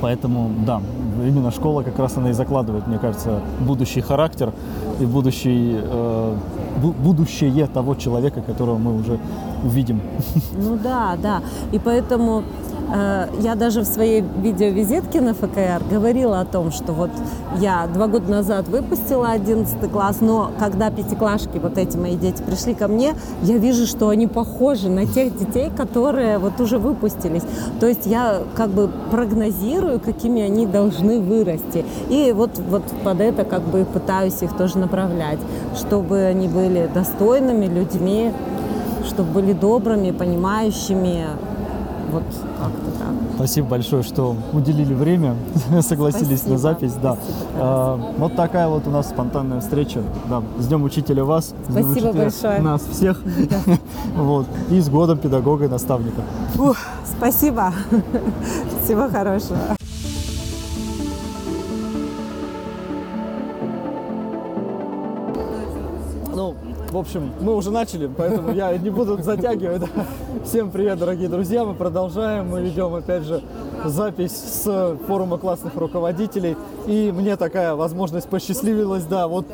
поэтому, 0.00 0.50
да, 0.66 0.80
именно 1.26 1.50
школа 1.50 1.82
как 1.82 1.98
раз 1.98 2.16
она 2.16 2.30
и 2.30 2.32
закладывает, 2.32 2.86
мне 2.86 2.98
кажется, 2.98 3.40
будущий 3.60 4.00
характер 4.00 4.52
и 5.00 5.04
будущий, 5.06 5.76
э, 5.82 6.34
бу- 6.82 6.94
будущее 7.04 7.66
того 7.66 7.94
человека, 7.94 8.40
которого 8.42 8.78
мы 8.78 8.96
уже 8.96 9.18
увидим. 9.64 10.00
Ну 10.52 10.78
да, 10.82 11.16
да. 11.22 11.40
И 11.72 11.78
поэтому 11.78 12.42
я 12.92 13.54
даже 13.54 13.82
в 13.82 13.84
своей 13.84 14.20
видеовизитке 14.20 15.20
на 15.20 15.32
ФКР 15.34 15.82
говорила 15.88 16.40
о 16.40 16.44
том, 16.44 16.72
что 16.72 16.92
вот 16.92 17.10
я 17.58 17.86
два 17.86 18.08
года 18.08 18.30
назад 18.30 18.68
выпустила 18.68 19.28
11 19.28 19.90
класс, 19.90 20.16
но 20.20 20.50
когда 20.58 20.90
пятиклашки, 20.90 21.58
вот 21.58 21.78
эти 21.78 21.96
мои 21.96 22.16
дети, 22.16 22.42
пришли 22.42 22.74
ко 22.74 22.88
мне, 22.88 23.14
я 23.42 23.58
вижу, 23.58 23.86
что 23.86 24.08
они 24.08 24.26
похожи 24.26 24.88
на 24.88 25.06
тех 25.06 25.36
детей, 25.38 25.70
которые 25.76 26.38
вот 26.38 26.60
уже 26.60 26.78
выпустились. 26.78 27.42
То 27.78 27.86
есть 27.86 28.06
я 28.06 28.40
как 28.56 28.70
бы 28.70 28.90
прогнозирую, 29.10 30.00
какими 30.00 30.42
они 30.42 30.66
должны 30.66 31.20
вырасти. 31.20 31.84
И 32.08 32.32
вот, 32.32 32.58
вот 32.68 32.82
под 33.04 33.20
это 33.20 33.44
как 33.44 33.62
бы 33.62 33.84
пытаюсь 33.84 34.42
их 34.42 34.56
тоже 34.56 34.78
направлять, 34.78 35.38
чтобы 35.76 36.22
они 36.22 36.48
были 36.48 36.90
достойными 36.92 37.66
людьми, 37.66 38.32
чтобы 39.06 39.30
были 39.30 39.52
добрыми, 39.52 40.10
понимающими. 40.10 41.26
Вот 42.10 42.22
как-то 42.24 42.90
так. 42.98 43.08
Спасибо 43.36 43.68
большое, 43.68 44.02
что 44.02 44.36
уделили 44.52 44.94
время, 44.94 45.34
согласились 45.80 46.40
Спасибо. 46.40 46.52
на 46.52 46.58
запись. 46.58 46.92
Да. 46.94 47.14
Спасибо, 47.14 47.36
А, 47.56 47.96
вот 48.18 48.36
такая 48.36 48.68
вот 48.68 48.86
у 48.86 48.90
нас 48.90 49.08
спонтанная 49.08 49.60
встреча. 49.60 50.02
Да. 50.28 50.42
С 50.58 50.66
Днем 50.66 50.82
Учителя 50.84 51.24
вас, 51.24 51.54
с 51.68 51.72
Днем 51.72 51.90
Учителя 51.90 52.12
большое. 52.12 52.60
нас 52.60 52.82
всех. 52.90 53.20
Вот. 54.16 54.46
И 54.70 54.80
с 54.80 54.88
годом 54.88 55.18
педагога 55.18 55.64
и 55.66 55.68
наставника. 55.68 56.22
Ух, 56.58 56.76
спасибо. 57.16 57.72
Всего 58.84 59.08
хорошего. 59.08 59.58
Общем, 67.00 67.32
мы 67.40 67.54
уже 67.56 67.70
начали, 67.70 68.10
поэтому 68.14 68.52
я 68.52 68.76
не 68.76 68.90
буду 68.90 69.20
затягивать. 69.22 69.82
Всем 70.44 70.70
привет, 70.70 70.98
дорогие 70.98 71.28
друзья. 71.28 71.64
Мы 71.64 71.74
продолжаем. 71.74 72.48
Мы 72.50 72.60
ведем, 72.60 72.94
опять 72.94 73.22
же, 73.22 73.42
запись 73.84 74.32
с 74.32 74.96
форума 75.06 75.38
классных 75.38 75.74
руководителей. 75.76 76.56
И 76.86 77.10
мне 77.10 77.36
такая 77.36 77.74
возможность 77.74 78.28
посчастливилась, 78.28 79.04
да, 79.04 79.28
вот 79.28 79.46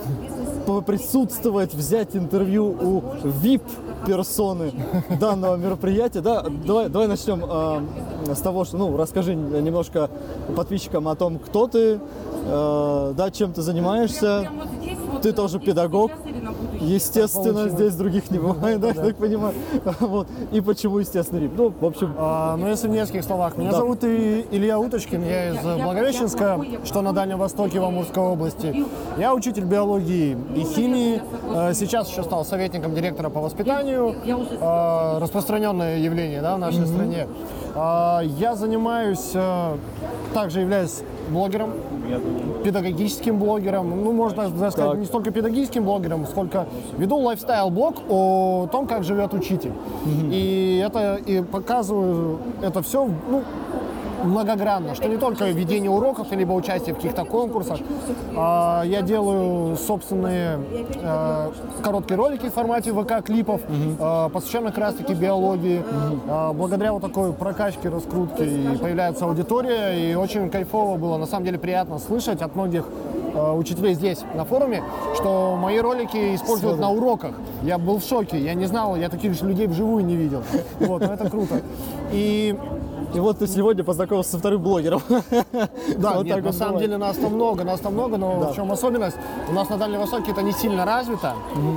присутствовать, 0.85 1.75
взять 1.75 2.17
интервью 2.17 2.67
у 2.67 3.03
VIP 3.23 3.63
персоны 4.05 4.73
данного 5.21 5.57
мероприятия. 5.57 6.21
Да, 6.21 6.45
давай, 6.67 6.89
давай 6.89 7.07
начнем 7.07 7.45
э, 7.45 8.35
с 8.35 8.41
того, 8.41 8.65
что, 8.65 8.77
ну, 8.77 8.97
расскажи 8.97 9.37
немножко 9.37 10.11
подписчикам 10.57 11.07
о 11.07 11.15
том, 11.15 11.39
кто 11.39 11.69
ты, 11.69 12.01
э, 12.45 13.13
да, 13.17 13.31
чем 13.31 13.53
ты 13.53 13.63
занимаешься. 13.63 14.51
Ты 15.23 15.33
тоже 15.33 15.59
педагог. 15.59 16.11
Естественно, 16.81 17.69
здесь 17.69 17.95
других 17.95 18.31
не 18.31 18.39
бывает, 18.39 18.81
да, 18.81 18.89
я 18.89 18.95
так 18.95 19.17
понимаю. 19.17 19.55
Вот. 20.01 20.29
И 20.53 20.61
почему 20.61 20.99
естественно 20.99 21.41
рип? 21.41 21.53
Ну, 21.57 21.73
в 21.81 21.85
общем, 21.85 22.15
А, 22.19 22.57
ну, 22.57 22.69
если 22.69 22.89
в 22.89 22.91
нескольких 22.91 23.25
словах. 23.25 23.57
Меня 23.57 23.71
Да. 23.73 23.79
зовут 23.79 24.05
Илья 24.05 24.79
Уточкин, 24.79 25.23
я 25.25 25.51
из 25.51 25.63
Благовещенска, 25.63 26.61
что 26.85 27.03
на 27.03 27.13
Дальнем 27.13 27.39
Востоке 27.39 27.81
в 27.81 27.85
Амурской 27.85 28.23
области. 28.23 28.85
Я 29.19 29.35
учитель 29.35 29.65
биологии 29.65 30.37
и 30.55 30.61
химии. 30.61 31.23
Э, 31.53 31.73
Сейчас 31.75 32.11
еще 32.11 32.23
стал 32.23 32.45
советником 32.45 32.95
директора 32.95 33.31
по 33.31 33.41
воспитанию. 33.41 34.15
Э, 34.61 35.19
Распространенное 35.21 35.99
явление 35.99 36.43
да, 36.43 36.57
в 36.57 36.59
нашей 36.59 36.87
стране. 36.87 37.27
А, 37.75 38.21
Я 38.23 38.55
занимаюсь, 38.55 39.31
э, 39.35 39.77
также 40.35 40.61
являюсь 40.61 41.03
блогером, 41.29 41.71
педагогическим 42.65 43.39
блогером. 43.39 44.05
Ну, 44.05 44.13
можно 44.13 44.49
даже 44.49 44.71
сказать, 44.71 44.75
Так. 44.77 44.99
не 44.99 45.07
столько 45.07 45.31
педагогическим 45.31 45.85
блогером, 45.85 46.27
сколько 46.27 46.67
веду 46.97 47.17
лайфстайл-блог 47.19 47.97
о 48.09 48.69
том, 48.71 48.87
как 48.87 49.05
живет 49.05 49.35
учитель. 49.35 49.73
И 50.31 50.83
это 50.85 51.17
и 51.17 51.43
показываю 51.43 52.39
это 52.63 52.83
все, 52.83 53.09
ну, 53.31 53.43
многогранно, 54.25 54.95
что 54.95 55.09
не 55.09 55.17
только 55.17 55.47
ведение 55.47 55.91
уроков, 55.91 56.33
либо 56.33 56.53
участие 56.53 56.95
в 56.95 56.97
каких-то 56.97 57.25
конкурсах. 57.25 57.79
А, 58.37 58.83
я 58.85 59.03
делаю 59.03 59.77
собственные 59.77 60.61
э, 60.95 61.51
короткие 61.83 62.17
ролики 62.17 62.49
в 62.49 62.53
формате 62.53 62.93
ВК-клипов, 62.93 63.61
э, 63.69 64.29
посвященных 64.33 64.75
как 64.75 64.85
раз-таки 64.85 65.15
биологии. 65.15 65.83
А, 66.29 66.53
благодаря 66.53 66.93
вот 66.93 67.03
такой 67.03 67.33
прокачке, 67.33 67.89
раскрутке 67.89 68.45
и 68.45 68.77
появляется 68.77 69.25
аудитория, 69.25 69.93
и 69.93 70.15
очень 70.15 70.51
кайфово 70.51 70.97
было, 70.97 71.17
на 71.17 71.27
самом 71.27 71.45
деле 71.47 71.59
приятно 71.59 71.99
слышать 71.99 72.43
от 72.43 72.55
многих 72.55 72.85
э, 73.35 73.53
учителей 73.53 73.95
здесь, 73.95 74.19
на 74.35 74.45
форуме, 74.45 74.83
что 75.15 75.57
мои 75.57 75.79
ролики 75.79 76.35
используют 76.35 76.79
на 76.79 76.91
уроках. 76.91 77.35
Я 77.63 77.79
был 77.79 77.99
в 77.99 78.05
шоке, 78.05 78.39
я 78.39 78.55
не 78.55 78.67
знал, 78.67 78.97
я 78.97 79.09
таких 79.09 79.35
же 79.35 79.47
людей 79.47 79.67
вживую 79.67 80.05
не 80.05 80.17
видел. 80.17 80.43
Вот, 80.81 81.01
но 81.03 81.15
это 81.15 81.31
круто. 81.31 81.61
И 82.13 82.55
И 83.15 83.21
вот 83.21 83.39
ты 83.39 83.47
сегодня 83.47 83.85
познакомился 83.85 84.33
со 84.33 84.39
вторым 84.39 84.63
блогером. 84.63 85.01
да, 85.99 86.15
Вот 86.15 86.27
нет, 86.27 86.45
на 86.45 86.53
самом 86.53 86.79
деле 86.81 86.97
нас 86.97 87.17
там 87.17 87.35
много, 87.35 87.65
нас 87.65 87.81
там 87.81 87.95
много, 87.95 88.17
но 88.17 88.53
в 88.53 88.55
чем 88.55 88.71
особенность? 88.73 89.17
У 89.49 89.53
нас 89.53 89.69
на 89.69 89.77
Дальнем 89.79 90.01
Востоке 90.01 90.33
это 90.33 90.43
не 90.43 90.53
сильно 90.53 90.85
развито, 90.85 91.35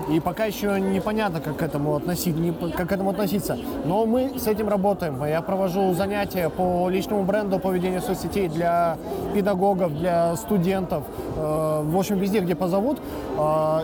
и 0.09 0.19
пока 0.19 0.45
еще 0.45 0.79
непонятно, 0.79 1.39
как 1.39 1.57
к 1.57 1.61
этому 1.61 1.95
относиться, 1.95 2.39
не 2.39 2.51
как 2.51 2.89
к 2.89 2.91
этому 2.91 3.11
относиться. 3.11 3.57
Но 3.85 4.05
мы 4.05 4.33
с 4.37 4.47
этим 4.47 4.67
работаем. 4.69 5.23
Я 5.25 5.41
провожу 5.41 5.93
занятия 5.93 6.49
по 6.49 6.89
личному 6.89 7.23
бренду, 7.23 7.59
по 7.59 7.71
ведению 7.71 8.01
соцсетей 8.01 8.47
для 8.49 8.97
педагогов, 9.33 9.93
для 9.97 10.35
студентов, 10.35 11.03
э, 11.37 11.81
в 11.85 11.97
общем, 11.97 12.17
везде, 12.17 12.39
где 12.39 12.55
позовут. 12.55 12.97
А, 13.37 13.83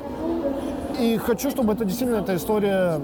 И 1.00 1.18
хочу, 1.18 1.50
чтобы 1.52 1.74
это 1.74 1.84
действительно 1.84 2.20
эта 2.22 2.36
история 2.38 3.02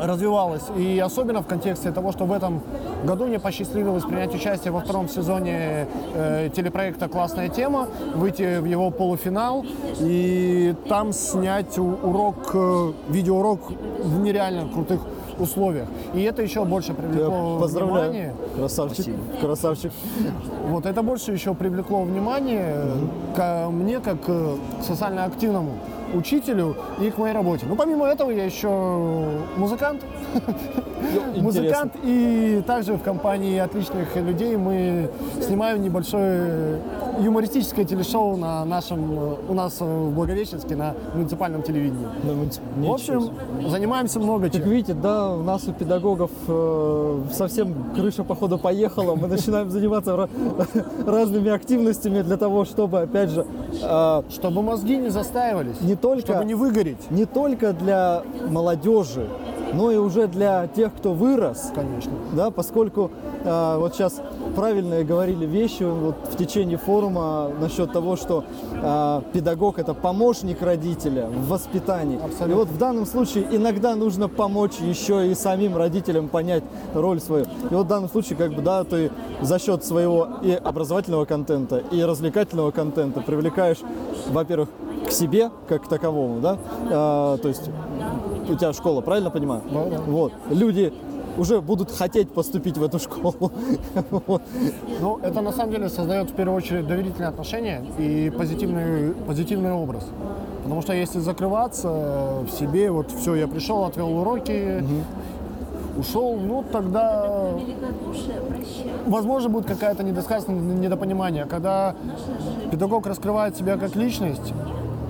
развивалась. 0.00 0.64
И 0.76 0.98
особенно 0.98 1.42
в 1.42 1.46
контексте 1.46 1.90
того, 1.90 2.12
что 2.12 2.24
в 2.24 2.32
этом 2.32 2.62
году 3.04 3.26
мне 3.26 3.38
посчастливилось 3.38 4.04
принять 4.04 4.34
участие 4.34 4.72
во 4.72 4.80
втором 4.80 5.08
сезоне 5.08 5.86
э, 6.14 6.50
телепроекта 6.54 7.08
«Классная 7.08 7.48
тема», 7.48 7.88
выйти 8.14 8.58
в 8.58 8.64
его 8.64 8.90
полуфинал 8.90 9.64
и 10.00 10.74
там 10.88 11.12
снять 11.12 11.78
урок, 11.78 12.50
э, 12.54 12.92
видеоурок 13.08 13.60
в 14.02 14.20
нереально 14.20 14.68
крутых 14.72 15.00
условиях. 15.38 15.86
И 16.14 16.22
это 16.22 16.42
еще 16.42 16.64
больше 16.64 16.94
привлекло 16.94 17.54
Я 17.54 17.60
поздравляю. 17.60 18.10
внимание. 18.10 18.34
Красавчик. 18.56 19.14
Красавчик. 19.40 19.92
Вот 20.68 20.86
это 20.86 21.02
больше 21.02 21.32
еще 21.32 21.54
привлекло 21.54 22.02
внимание 22.02 22.74
ко 23.36 23.68
мне 23.70 24.00
как 24.00 24.18
э, 24.26 24.56
социально 24.82 25.24
активному 25.24 25.72
учителю 26.14 26.76
и 27.00 27.10
к 27.10 27.18
моей 27.18 27.34
работе. 27.34 27.66
Ну, 27.68 27.76
помимо 27.76 28.06
этого, 28.06 28.30
я 28.30 28.44
еще 28.44 28.68
музыкант. 29.56 30.02
Музыкант 31.36 31.92
и 32.02 32.62
также 32.66 32.94
в 32.94 33.02
компании 33.02 33.58
отличных 33.58 34.14
людей 34.16 34.56
мы 34.56 35.08
снимаем 35.40 35.82
небольшое 35.82 36.78
юмористическое 37.20 37.84
телешоу 37.84 38.36
на 38.36 38.64
нашем, 38.64 39.36
у 39.48 39.54
нас 39.54 39.80
в 39.80 40.10
Благовещенске 40.10 40.76
на 40.76 40.94
муниципальном 41.14 41.62
телевидении. 41.62 42.06
В 42.76 42.92
общем, 42.92 43.30
занимаемся 43.68 44.20
много 44.20 44.50
чем. 44.50 44.62
видите, 44.62 44.94
да, 44.94 45.32
у 45.34 45.42
нас 45.42 45.66
у 45.66 45.72
педагогов 45.72 46.30
э, 46.46 47.20
совсем 47.32 47.74
крыша 47.94 48.24
походу 48.24 48.58
поехала. 48.58 49.14
Мы 49.14 49.26
начинаем 49.28 49.70
заниматься 49.70 50.12
ра- 50.12 51.06
разными 51.06 51.50
активностями 51.50 52.22
для 52.22 52.36
того, 52.36 52.64
чтобы, 52.64 53.00
опять 53.00 53.30
же, 53.30 53.46
э, 53.82 54.22
Чтобы 54.30 54.62
мозги 54.62 54.96
не 54.96 55.08
застаивались, 55.10 55.80
не 55.80 55.96
только 55.96 56.20
чтобы 56.32 56.44
не 56.44 56.54
выгореть. 56.54 57.10
не 57.10 57.24
только 57.24 57.72
для 57.72 58.22
молодежи, 58.48 59.26
но 59.72 59.90
и 59.90 59.96
уже 59.96 60.26
для 60.26 60.66
тех, 60.68 60.94
кто 60.94 61.12
вырос, 61.12 61.72
Конечно. 61.74 62.12
да, 62.32 62.50
поскольку 62.50 63.10
э, 63.44 63.76
вот 63.78 63.94
сейчас 63.94 64.20
правильные 64.56 65.04
говорили 65.04 65.46
вещи 65.46 65.82
вот 65.82 66.16
в 66.30 66.36
течение 66.36 66.78
форума 66.78 67.50
насчет 67.60 67.92
того, 67.92 68.16
что 68.16 68.44
э, 68.72 69.22
педагог 69.32 69.78
это 69.78 69.94
помощник 69.94 70.62
родителя 70.62 71.26
в 71.26 71.48
воспитании. 71.48 72.16
Абсолютно. 72.16 72.52
И 72.52 72.54
вот 72.54 72.68
в 72.68 72.78
данном 72.78 73.06
случае 73.06 73.46
иногда 73.50 73.94
нужно 73.94 74.28
помочь 74.28 74.78
еще 74.80 75.30
и 75.30 75.34
самим 75.34 75.76
родителям 75.76 76.28
понять 76.28 76.64
роль 76.94 77.20
свою. 77.20 77.44
И 77.44 77.74
вот 77.74 77.86
в 77.86 77.88
данном 77.88 78.08
случае, 78.08 78.36
как 78.36 78.52
бы, 78.52 78.62
да, 78.62 78.84
ты 78.84 79.10
за 79.40 79.58
счет 79.58 79.84
своего 79.84 80.28
и 80.42 80.52
образовательного 80.52 81.24
контента, 81.24 81.78
и 81.78 82.02
развлекательного 82.02 82.70
контента 82.70 83.20
привлекаешь, 83.20 83.78
во-первых, 84.30 84.68
к 85.06 85.10
себе 85.10 85.50
как 85.68 85.84
к 85.84 85.88
таковому, 85.88 86.40
да, 86.40 86.58
А, 86.90 87.36
то 87.38 87.48
есть 87.48 87.70
у 88.48 88.54
тебя 88.54 88.72
школа, 88.72 89.00
правильно 89.00 89.30
понимаю? 89.30 89.62
Да, 89.72 89.84
да. 89.84 89.98
Вот. 90.00 90.32
Люди 90.50 90.92
уже 91.38 91.60
будут 91.60 91.90
хотеть 91.90 92.30
поступить 92.30 92.76
в 92.76 92.82
эту 92.82 92.98
школу. 92.98 93.52
Ну, 95.00 95.18
это 95.22 95.40
на 95.40 95.52
самом 95.52 95.72
деле 95.72 95.88
создает 95.88 96.30
в 96.30 96.34
первую 96.34 96.56
очередь 96.56 96.86
доверительные 96.86 97.28
отношения 97.28 97.84
и 97.98 98.32
позитивный, 98.36 99.14
позитивный 99.26 99.72
образ. 99.72 100.04
Потому 100.64 100.82
что 100.82 100.92
если 100.92 101.20
закрываться 101.20 101.88
в 101.88 102.50
себе, 102.50 102.90
вот 102.90 103.10
все, 103.12 103.36
я 103.36 103.46
пришел, 103.46 103.84
отвел 103.84 104.18
уроки, 104.18 104.84
ушел, 105.96 106.36
ну 106.36 106.64
тогда, 106.70 107.50
возможно, 109.06 109.48
будет 109.48 109.66
какая-то 109.66 110.02
недосказанность, 110.02 110.80
недопонимание. 110.80 111.44
Когда 111.44 111.94
педагог 112.70 113.06
раскрывает 113.06 113.56
себя 113.56 113.76
как 113.76 113.96
личность 113.96 114.52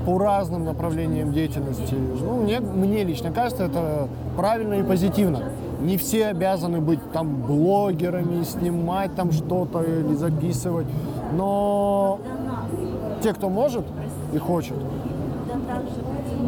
по 0.09 0.17
разным 0.17 0.65
направлениям 0.65 1.35
деятельности, 1.35 1.95
ну, 1.95 2.43
мне, 2.43 2.61
мне 2.61 3.05
лично 3.05 3.31
кажется, 3.31 3.65
это 3.65 4.09
правильно 4.39 4.73
и 4.81 4.83
позитивно. 4.83 5.43
Не 5.83 5.99
все 5.99 6.29
обязаны 6.29 6.81
быть 6.81 7.01
там 7.13 7.43
блогерами, 7.43 8.43
снимать 8.43 9.15
там 9.15 9.33
что-то 9.33 9.83
или 9.83 10.15
записывать, 10.15 10.87
но 11.35 12.21
те, 13.23 13.35
кто 13.35 13.51
может 13.51 13.85
и 14.33 14.39
хочет, 14.39 14.79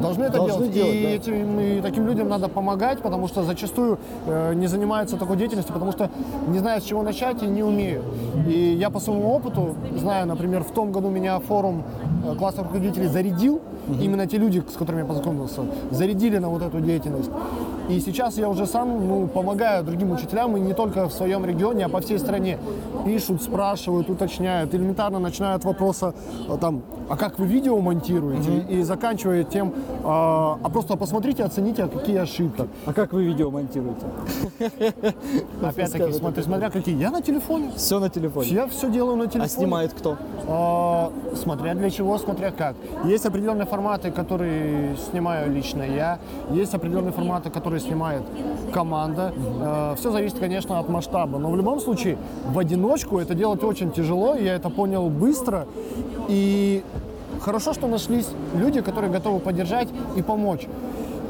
должны 0.00 0.24
это 0.24 0.38
Должны 0.38 0.68
делать. 0.68 0.92
делать, 0.92 0.94
и 0.94 1.02
да. 1.02 1.08
этим 1.10 1.60
и 1.60 1.80
таким 1.80 2.06
людям 2.06 2.28
надо 2.28 2.48
помогать, 2.48 3.00
потому 3.00 3.28
что 3.28 3.42
зачастую 3.42 3.98
э, 4.26 4.54
не 4.54 4.66
занимаются 4.66 5.16
такой 5.16 5.36
деятельностью, 5.36 5.74
потому 5.74 5.92
что 5.92 6.10
не 6.48 6.58
знают, 6.58 6.84
с 6.84 6.86
чего 6.86 7.02
начать 7.02 7.42
и 7.42 7.46
не 7.46 7.62
умеют. 7.62 8.04
И 8.46 8.74
я 8.74 8.90
по 8.90 9.00
своему 9.00 9.30
опыту 9.30 9.74
знаю, 9.96 10.26
например, 10.26 10.64
в 10.64 10.72
том 10.72 10.92
году 10.92 11.08
меня 11.08 11.38
форум 11.40 11.82
э, 12.24 12.34
классных 12.36 12.66
руководителей 12.66 13.06
зарядил, 13.06 13.60
именно 14.00 14.26
те 14.26 14.38
люди, 14.38 14.62
с 14.72 14.76
которыми 14.76 15.00
я 15.00 15.06
познакомился, 15.06 15.62
зарядили 15.90 16.38
на 16.38 16.48
вот 16.48 16.62
эту 16.62 16.80
деятельность. 16.80 17.30
И 17.88 17.98
сейчас 17.98 18.38
я 18.38 18.48
уже 18.48 18.66
сам 18.66 19.08
ну, 19.08 19.26
помогаю 19.26 19.82
другим 19.82 20.12
учителям, 20.12 20.56
и 20.56 20.60
не 20.60 20.74
только 20.74 21.08
в 21.08 21.12
своем 21.12 21.44
регионе, 21.44 21.86
а 21.86 21.88
по 21.88 22.00
всей 22.00 22.18
стране. 22.18 22.58
Пишут, 23.04 23.42
спрашивают, 23.42 24.10
уточняют, 24.10 24.74
элементарно 24.74 25.18
начиная 25.18 25.54
от 25.54 25.64
вопроса, 25.64 26.14
э, 26.48 26.56
там, 26.60 26.82
а 27.08 27.16
как 27.16 27.38
вы 27.38 27.46
видео 27.46 27.80
монтируете, 27.80 28.64
и 28.68 28.82
заканчивая 28.82 29.42
тем, 29.42 29.69
а, 30.04 30.58
а 30.62 30.68
просто 30.70 30.96
посмотрите, 30.96 31.44
оцените, 31.44 31.84
а 31.84 31.88
какие 31.88 32.18
ошибки. 32.18 32.66
А 32.86 32.92
как 32.92 33.12
вы 33.12 33.24
видео 33.24 33.50
монтируете? 33.50 34.06
Опять-таки, 35.62 36.12
смотря 36.42 36.70
какие. 36.70 36.96
Я 36.96 37.10
на 37.10 37.22
телефоне. 37.22 37.72
Все 37.76 37.98
на 37.98 38.08
телефоне. 38.08 38.48
Я 38.48 38.66
все 38.66 38.90
делаю 38.90 39.16
на 39.16 39.26
телефоне. 39.26 39.44
А 39.44 39.48
снимает 39.48 39.92
кто? 39.92 40.16
А, 40.46 41.12
смотря 41.34 41.74
для 41.74 41.90
чего, 41.90 42.18
смотря 42.18 42.50
как. 42.50 42.76
Есть 43.04 43.26
определенные 43.26 43.66
форматы, 43.66 44.10
которые 44.10 44.96
снимаю 45.10 45.52
лично 45.52 45.82
я. 45.82 46.18
Есть 46.50 46.74
определенные 46.74 47.12
форматы, 47.12 47.50
которые 47.50 47.80
снимает 47.80 48.22
команда. 48.72 49.32
все 49.96 50.10
зависит, 50.10 50.38
конечно, 50.38 50.78
от 50.78 50.88
масштаба. 50.88 51.38
Но 51.38 51.50
в 51.50 51.56
любом 51.56 51.80
случае, 51.80 52.16
в 52.46 52.58
одиночку 52.58 53.18
это 53.18 53.34
делать 53.34 53.62
очень 53.64 53.90
тяжело. 53.90 54.34
Я 54.34 54.54
это 54.54 54.70
понял 54.70 55.08
быстро. 55.08 55.66
И 56.28 56.82
хорошо, 57.40 57.72
что 57.72 57.86
нашлись 57.86 58.28
люди, 58.54 58.80
которые 58.80 59.10
готовы 59.10 59.40
поддержать 59.40 59.88
и 60.16 60.22
помочь. 60.22 60.66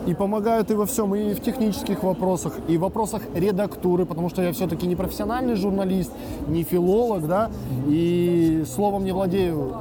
И 0.06 0.14
помогают 0.14 0.70
и 0.70 0.74
во 0.74 0.86
всем, 0.86 1.14
и 1.14 1.34
в 1.34 1.42
технических 1.42 2.02
вопросах, 2.02 2.54
и 2.68 2.78
в 2.78 2.80
вопросах 2.80 3.22
редактуры, 3.34 4.06
потому 4.06 4.30
что 4.30 4.40
я 4.40 4.50
все-таки 4.52 4.86
не 4.86 4.96
профессиональный 4.96 5.56
журналист, 5.56 6.10
не 6.48 6.62
филолог, 6.62 7.26
да, 7.26 7.50
и 7.86 8.64
словом 8.66 9.04
не 9.04 9.12
владею 9.12 9.74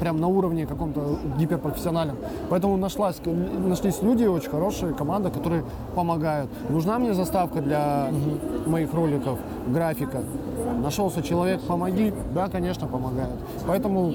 прям 0.00 0.18
на 0.18 0.28
уровне 0.28 0.66
каком-то 0.66 1.18
гиперпрофессиональном. 1.38 2.16
Поэтому 2.48 2.78
нашлась, 2.78 3.20
нашлись 3.24 4.00
люди, 4.00 4.24
очень 4.24 4.48
хорошие, 4.48 4.94
команда, 4.94 5.30
которые 5.30 5.62
помогают. 5.94 6.50
Нужна 6.70 6.98
мне 6.98 7.12
заставка 7.12 7.60
для 7.60 8.08
моих 8.66 8.94
роликов, 8.94 9.38
графика. 9.66 10.22
Нашелся 10.86 11.20
человек, 11.20 11.60
помоги, 11.62 12.14
да, 12.32 12.46
конечно, 12.46 12.86
помогают. 12.86 13.34
Поэтому 13.66 14.14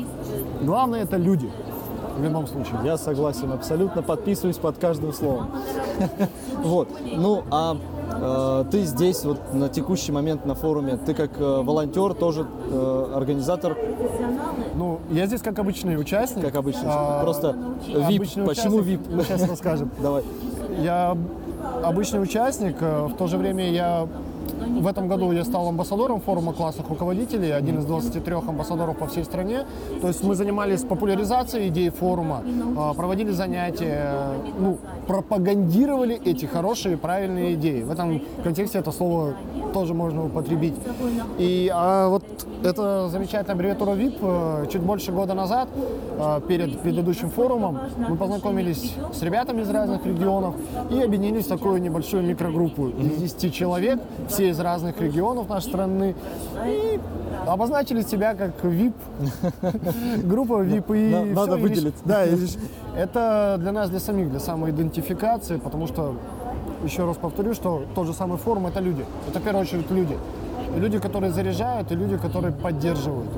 главное 0.61 1.03
это 1.03 1.17
люди 1.17 1.51
в 2.17 2.23
любом 2.23 2.47
случае. 2.47 2.75
Я 2.85 2.95
согласен, 2.97 3.51
абсолютно 3.51 4.01
подписываюсь 4.01 4.55
под 4.55 4.77
каждым 4.77 5.11
словом. 5.11 5.51
Вот. 6.63 6.87
Ну, 7.03 7.43
а 7.51 7.75
э, 8.13 8.65
ты 8.71 8.83
здесь 8.83 9.25
вот 9.25 9.53
на 9.53 9.67
текущий 9.67 10.13
момент 10.13 10.45
на 10.45 10.55
форуме, 10.55 10.95
ты 10.95 11.13
как 11.13 11.31
э, 11.37 11.61
волонтер, 11.61 12.13
тоже 12.13 12.45
э, 12.69 13.11
организатор, 13.15 13.75
Ну, 14.75 14.99
я 15.09 15.25
здесь 15.25 15.41
как 15.41 15.59
обычный 15.59 15.99
участник. 15.99 16.45
как 16.45 16.55
обычно. 16.55 16.83
А, 16.85 17.23
Просто 17.23 17.55
VIP. 17.85 18.15
обычный 18.15 18.45
Почему 18.45 18.79
VIP? 18.79 19.13
Мы 19.13 19.23
сейчас 19.23 19.49
расскажем. 19.49 19.91
Давай. 19.99 20.23
Я 20.79 21.17
обычный 21.83 22.21
участник, 22.21 22.79
в 22.79 23.15
то 23.17 23.27
же 23.27 23.37
время 23.37 23.69
я 23.69 24.07
в 24.81 24.87
этом 24.87 25.07
году 25.07 25.31
я 25.31 25.43
стал 25.43 25.67
амбассадором 25.67 26.21
форума 26.21 26.53
классных 26.53 26.89
руководителей, 26.89 27.51
один 27.51 27.79
из 27.79 27.85
23 27.85 28.35
амбассадоров 28.47 28.97
по 28.97 29.07
всей 29.07 29.23
стране. 29.23 29.65
То 30.01 30.07
есть 30.07 30.23
мы 30.23 30.35
занимались 30.35 30.81
популяризацией 30.81 31.69
идей 31.69 31.89
форума, 31.89 32.43
а, 32.77 32.93
проводили 32.93 33.31
занятия, 33.31 34.13
ну, 34.59 34.77
пропагандировали 35.07 36.19
эти 36.23 36.45
хорошие, 36.45 36.97
правильные 36.97 37.53
идеи. 37.55 37.83
В 37.83 37.91
этом 37.91 38.21
контексте 38.43 38.79
это 38.79 38.91
слово 38.91 39.35
тоже 39.73 39.93
можно 39.93 40.25
употребить. 40.25 40.75
И 41.37 41.71
а 41.73 42.09
вот 42.09 42.23
эта 42.63 43.09
замечательная 43.09 43.53
аббревиатура 43.55 43.91
VIP 43.91 44.17
э, 44.21 44.67
чуть 44.71 44.81
больше 44.81 45.11
года 45.11 45.33
назад, 45.33 45.67
э, 46.17 46.41
перед 46.47 46.79
предыдущим 46.79 47.29
форумом, 47.29 47.79
мы 47.97 48.15
познакомились 48.15 48.95
с 49.13 49.21
ребятами 49.21 49.61
из 49.61 49.69
разных 49.69 50.05
регионов 50.05 50.55
и 50.89 51.01
объединились 51.01 51.45
в 51.45 51.49
такую 51.49 51.81
небольшую 51.81 52.23
микрогруппу 52.23 52.89
из 52.89 53.33
10 53.33 53.53
человек, 53.53 53.99
все 54.27 54.49
из 54.49 54.59
разных 54.59 54.99
регионов 55.01 55.49
нашей 55.49 55.69
страны. 55.69 56.15
И 56.65 56.99
обозначили 57.47 58.01
себя 58.03 58.35
как 58.35 58.51
VIP, 58.63 58.93
группа 60.23 60.61
VIP. 60.63 60.97
И 60.97 61.11
На- 61.33 61.41
надо 61.41 61.55
и 61.55 61.59
реш- 61.59 61.61
выделить. 61.61 61.95
Да, 62.05 62.25
и 62.25 62.35
это 62.95 63.57
для 63.59 63.71
нас, 63.71 63.89
для 63.89 63.99
самих, 63.99 64.29
для 64.29 64.39
самоидентификации, 64.39 65.57
потому 65.57 65.87
что, 65.87 66.15
еще 66.83 67.05
раз 67.05 67.17
повторю, 67.17 67.53
что 67.53 67.83
тот 67.95 68.07
же 68.07 68.13
самый 68.13 68.37
форум– 68.37 68.67
это 68.67 68.79
люди. 68.79 69.05
Это 69.29 69.39
в 69.39 69.43
первую 69.43 69.63
очередь 69.63 69.89
люди. 69.91 70.17
Люди, 70.77 70.99
которые 70.99 71.31
заряжают, 71.31 71.91
и 71.91 71.95
люди, 71.95 72.17
которые 72.17 72.51
поддерживают. 72.53 73.29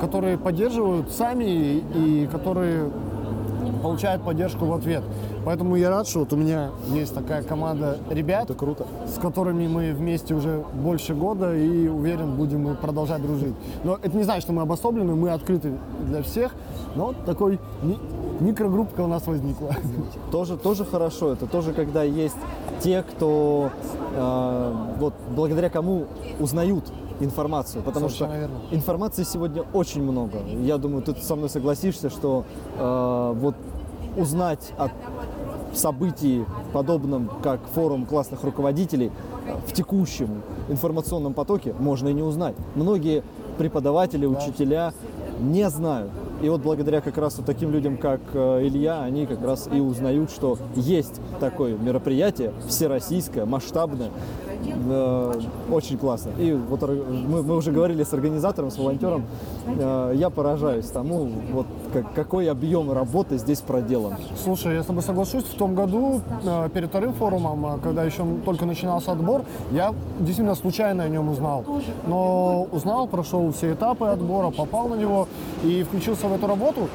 Которые 0.00 0.36
поддерживают 0.36 1.10
сами 1.10 1.82
и 1.94 2.28
которые 2.30 2.90
получают 3.82 4.22
поддержку 4.22 4.64
в 4.64 4.72
ответ. 4.72 5.02
Поэтому 5.44 5.76
я 5.76 5.90
рад, 5.90 6.06
что 6.06 6.20
вот 6.20 6.32
у 6.32 6.36
меня 6.36 6.70
есть 6.94 7.14
такая 7.14 7.42
команда 7.42 7.98
ребят, 8.08 8.44
Это 8.44 8.54
круто. 8.54 8.86
с 9.06 9.18
которыми 9.18 9.66
мы 9.66 9.92
вместе 9.92 10.34
уже 10.34 10.64
больше 10.74 11.14
года 11.14 11.54
и 11.54 11.88
уверен, 11.88 12.36
будем 12.36 12.76
продолжать 12.76 13.22
дружить. 13.22 13.54
Но 13.84 13.98
это 14.02 14.16
не 14.16 14.22
значит, 14.22 14.44
что 14.44 14.52
мы 14.52 14.62
обособлены, 14.62 15.14
мы 15.14 15.30
открыты 15.30 15.72
для 16.06 16.22
всех, 16.22 16.54
но 16.94 17.12
такой 17.26 17.58
ми- 17.82 17.98
микрогруппка 18.40 19.00
у 19.02 19.06
нас 19.08 19.26
возникла. 19.26 19.70
Тоже, 20.30 20.56
тоже 20.56 20.84
хорошо. 20.84 21.32
Это 21.32 21.46
тоже 21.46 21.72
когда 21.72 22.02
есть 22.02 22.36
те, 22.80 23.02
кто 23.02 23.70
э, 24.14 24.74
вот 24.98 25.14
благодаря 25.34 25.70
кому 25.70 26.06
узнают 26.40 26.84
информацию, 27.24 27.82
потому 27.82 28.08
Совершенно 28.08 28.32
что 28.32 28.40
верно. 28.40 28.58
информации 28.70 29.22
сегодня 29.24 29.62
очень 29.72 30.02
много. 30.02 30.38
Я 30.62 30.78
думаю, 30.78 31.02
ты 31.02 31.14
со 31.14 31.36
мной 31.36 31.48
согласишься, 31.48 32.10
что 32.10 32.44
э, 32.78 33.32
вот 33.36 33.54
узнать 34.16 34.72
о 34.78 34.88
событии, 35.74 36.44
подобном 36.72 37.30
как 37.42 37.60
форум 37.74 38.04
классных 38.06 38.44
руководителей, 38.44 39.10
э, 39.46 39.54
в 39.66 39.72
текущем 39.72 40.42
информационном 40.68 41.34
потоке 41.34 41.74
можно 41.78 42.08
и 42.08 42.12
не 42.12 42.22
узнать. 42.22 42.54
Многие 42.74 43.22
преподаватели, 43.58 44.26
учителя 44.26 44.92
не 45.40 45.68
знают. 45.70 46.10
И 46.42 46.48
вот 46.48 46.60
благодаря 46.60 47.00
как 47.00 47.18
раз 47.18 47.36
вот 47.36 47.46
таким 47.46 47.70
людям, 47.70 47.96
как 47.96 48.20
э, 48.34 48.66
Илья, 48.66 49.02
они 49.02 49.26
как 49.26 49.42
раз 49.42 49.68
и 49.72 49.78
узнают, 49.80 50.30
что 50.30 50.58
есть 50.74 51.20
такое 51.38 51.76
мероприятие 51.76 52.52
всероссийское, 52.66 53.46
масштабное, 53.46 54.10
Э, 54.66 55.32
очень 55.70 55.98
классно. 55.98 56.30
И 56.38 56.52
вот 56.52 56.82
мы, 56.82 57.42
мы 57.42 57.56
уже 57.56 57.72
говорили 57.72 58.02
с 58.04 58.12
организатором, 58.12 58.70
с 58.70 58.78
волонтером, 58.78 59.24
Э, 59.78 60.12
я 60.16 60.28
поражаюсь 60.28 60.86
тому, 60.86 61.28
вот 61.52 61.66
как- 61.92 62.12
какой 62.14 62.50
объем 62.50 62.90
работы 62.92 63.38
здесь 63.38 63.60
проделан. 63.60 64.14
Слушай, 64.42 64.74
я 64.74 64.82
с 64.82 64.86
тобой 64.86 65.02
соглашусь, 65.02 65.44
в 65.44 65.54
том 65.56 65.74
году, 65.74 66.20
э, 66.44 66.68
перед 66.74 66.88
вторым 66.88 67.12
форумом, 67.12 67.64
э, 67.66 67.78
когда 67.82 68.02
еще 68.02 68.24
только 68.44 68.66
начинался 68.66 69.12
отбор, 69.12 69.42
я 69.70 69.94
действительно 70.18 70.54
случайно 70.56 71.04
о 71.04 71.08
нем 71.08 71.28
узнал. 71.28 71.64
Но 72.06 72.66
узнал, 72.72 73.06
прошел 73.06 73.52
все 73.52 73.72
этапы 73.72 74.06
отбора, 74.06 74.50
попал 74.50 74.88
на 74.88 74.96
него 74.96 75.28
и 75.62 75.84
включился 75.84 76.26
в 76.26 76.32
эту 76.34 76.46
работу. 76.48 76.88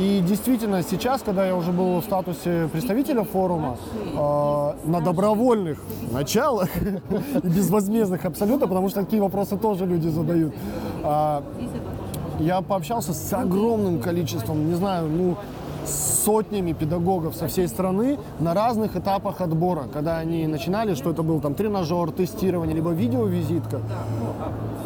И 0.00 0.22
действительно, 0.26 0.82
сейчас, 0.82 1.20
когда 1.20 1.46
я 1.46 1.54
уже 1.54 1.72
был 1.72 2.00
в 2.00 2.04
статусе 2.04 2.70
представителя 2.72 3.22
форума, 3.22 3.76
э, 4.06 4.72
на 4.84 5.00
добровольных 5.02 5.78
началах 6.10 6.70
и 7.42 7.46
безвозмездных 7.46 8.24
абсолютно, 8.24 8.66
потому 8.66 8.88
что 8.88 9.04
такие 9.04 9.20
вопросы 9.20 9.58
тоже 9.58 9.84
люди 9.84 10.08
задают, 10.08 10.54
а, 11.04 11.42
я 12.38 12.62
пообщался 12.62 13.12
с 13.12 13.32
огромным 13.34 14.00
количеством, 14.00 14.70
не 14.70 14.74
знаю, 14.74 15.06
ну, 15.06 15.36
сотнями 15.86 16.72
педагогов 16.72 17.34
со 17.34 17.48
всей 17.48 17.68
страны 17.68 18.18
на 18.38 18.54
разных 18.54 18.96
этапах 18.96 19.40
отбора, 19.40 19.84
когда 19.92 20.18
они 20.18 20.46
начинали, 20.46 20.94
что 20.94 21.10
это 21.10 21.22
был 21.22 21.40
там 21.40 21.54
тренажер, 21.54 22.10
тестирование, 22.10 22.74
либо 22.74 22.90
видеовизитка. 22.90 23.80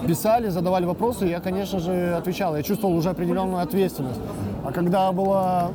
Писали, 0.06 0.48
задавали 0.48 0.84
вопросы, 0.84 1.26
и 1.26 1.30
я, 1.30 1.40
конечно 1.40 1.78
же, 1.78 2.14
отвечал. 2.14 2.56
Я 2.56 2.62
чувствовал 2.62 2.94
уже 2.94 3.10
определенную 3.10 3.62
ответственность. 3.62 4.20
А 4.64 4.72
когда 4.72 5.10
была, 5.12 5.70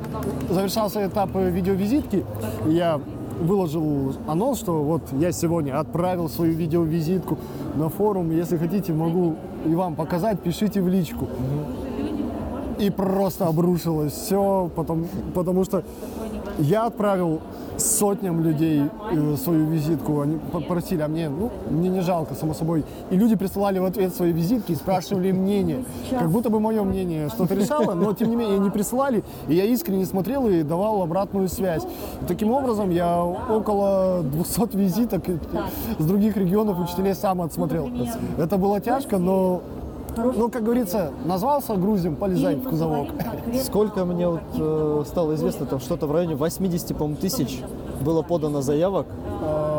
завершался 0.48 1.06
этап 1.06 1.34
видеовизитки, 1.34 2.24
я 2.66 3.00
выложил 3.40 4.14
анонс, 4.26 4.58
что 4.58 4.82
вот 4.82 5.02
я 5.12 5.32
сегодня 5.32 5.78
отправил 5.78 6.28
свою 6.28 6.52
видеовизитку 6.52 7.38
на 7.74 7.88
форум. 7.88 8.30
Если 8.30 8.56
хотите, 8.56 8.92
могу 8.92 9.36
и 9.64 9.74
вам 9.74 9.94
показать, 9.94 10.40
пишите 10.40 10.80
в 10.80 10.88
личку. 10.88 11.28
И 12.80 12.88
просто 12.88 13.46
обрушилось 13.46 14.14
все, 14.14 14.70
потому, 14.74 15.06
потому 15.34 15.64
что 15.64 15.84
я 16.58 16.86
отправил 16.86 17.40
сотням 17.76 18.42
людей 18.42 18.82
э, 19.12 19.36
свою 19.36 19.66
визитку. 19.66 20.20
Они 20.20 20.38
попросили, 20.52 21.02
а 21.02 21.08
мне, 21.08 21.28
ну, 21.28 21.50
мне 21.70 21.88
не 21.88 22.00
жалко, 22.00 22.34
само 22.34 22.54
собой. 22.54 22.84
И 23.10 23.16
люди 23.16 23.36
присылали 23.36 23.78
в 23.78 23.84
ответ 23.84 24.14
свои 24.14 24.32
визитки 24.32 24.72
и 24.72 24.74
спрашивали 24.74 25.32
мнение. 25.32 25.84
Как 26.10 26.30
будто 26.30 26.50
бы 26.50 26.60
мое 26.60 26.82
мнение 26.82 27.28
что-то 27.28 27.54
решало, 27.54 27.94
но 27.94 28.12
тем 28.14 28.30
не 28.30 28.36
менее 28.36 28.58
не 28.58 28.70
присылали. 28.70 29.24
И 29.48 29.54
я 29.54 29.64
искренне 29.64 30.06
смотрел 30.06 30.48
и 30.48 30.62
давал 30.62 31.02
обратную 31.02 31.48
связь. 31.48 31.84
И 32.22 32.24
таким 32.26 32.50
образом 32.50 32.90
я 32.90 33.22
около 33.22 34.22
200 34.22 34.76
визиток 34.76 35.24
с 35.98 36.04
других 36.04 36.36
регионов 36.36 36.80
учителей 36.80 37.14
сам 37.14 37.42
отсмотрел. 37.42 37.90
Это 38.38 38.56
было 38.56 38.80
тяжко, 38.80 39.18
но 39.18 39.62
ну, 40.24 40.50
как 40.50 40.64
говорится, 40.64 41.12
назвался 41.24 41.76
грузем, 41.76 42.16
полезай 42.16 42.56
в 42.56 42.68
кузовок. 42.68 43.08
Сколько 43.64 44.04
мне 44.04 44.28
вот 44.28 44.40
э, 44.54 45.04
стало 45.06 45.34
известно, 45.34 45.66
там 45.66 45.80
что-то 45.80 46.06
в 46.06 46.12
районе 46.12 46.36
80, 46.36 46.96
по 46.96 47.08
тысяч 47.20 47.62
было 48.00 48.22
подано 48.22 48.62
заявок. 48.62 49.06
Э, 49.42 49.69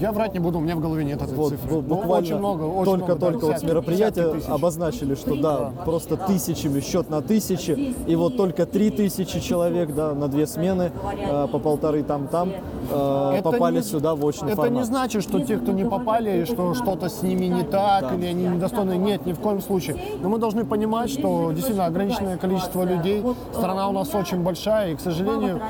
Я 0.00 0.12
врать 0.12 0.34
не 0.34 0.40
буду, 0.40 0.58
у 0.58 0.60
меня 0.60 0.76
в 0.76 0.80
голове 0.80 1.04
нет 1.04 1.20
этой 1.22 1.34
Вот, 1.34 1.50
цифры. 1.52 1.70
Ну, 1.76 1.80
буквально 1.82 2.16
очень 2.26 2.36
много, 2.38 2.62
очень 2.62 2.84
только, 2.84 3.04
много, 3.06 3.20
только 3.20 3.40
да, 3.40 3.46
вот 3.52 3.58
с 3.60 3.62
мероприятия 3.62 4.34
обозначили, 4.48 5.14
что 5.14 5.36
да, 5.36 5.72
просто 5.84 6.16
тысячами, 6.16 6.80
счет 6.80 7.10
на 7.10 7.20
тысячи, 7.22 7.94
и 8.06 8.16
вот 8.16 8.36
только 8.36 8.66
три 8.66 8.90
тысячи 8.90 9.40
человек, 9.40 9.94
да, 9.94 10.14
на 10.14 10.28
две 10.28 10.46
смены, 10.46 10.92
э, 11.18 11.48
по 11.50 11.58
полторы 11.58 12.02
там-там, 12.02 12.50
э, 12.90 13.40
попали 13.42 13.76
не- 13.76 13.82
сюда 13.82 14.14
в 14.14 14.24
очный 14.24 14.48
Это 14.52 14.56
формат. 14.62 14.78
не 14.78 14.84
значит, 14.84 15.22
что 15.22 15.40
те, 15.40 15.56
кто 15.56 15.72
не 15.72 15.84
попали, 15.84 16.44
что 16.44 16.74
что-то 16.74 17.08
с 17.08 17.22
ними 17.22 17.46
не 17.46 17.62
так, 17.62 18.12
или 18.14 18.26
они 18.26 18.46
недостойны. 18.46 18.96
Нет, 18.96 19.26
ни 19.26 19.32
в 19.32 19.38
коем 19.40 19.60
случае. 19.60 19.96
Но 20.22 20.28
мы 20.28 20.38
должны 20.38 20.64
понимать, 20.64 21.10
что 21.10 21.50
действительно 21.52 21.86
ограниченное 21.86 22.36
количество 22.36 22.82
людей, 22.84 23.22
страна 23.52 23.88
у 23.88 23.92
нас 23.92 24.14
очень 24.14 24.40
большая, 24.42 24.92
и, 24.92 24.96
к 24.96 25.00
сожалению, 25.00 25.60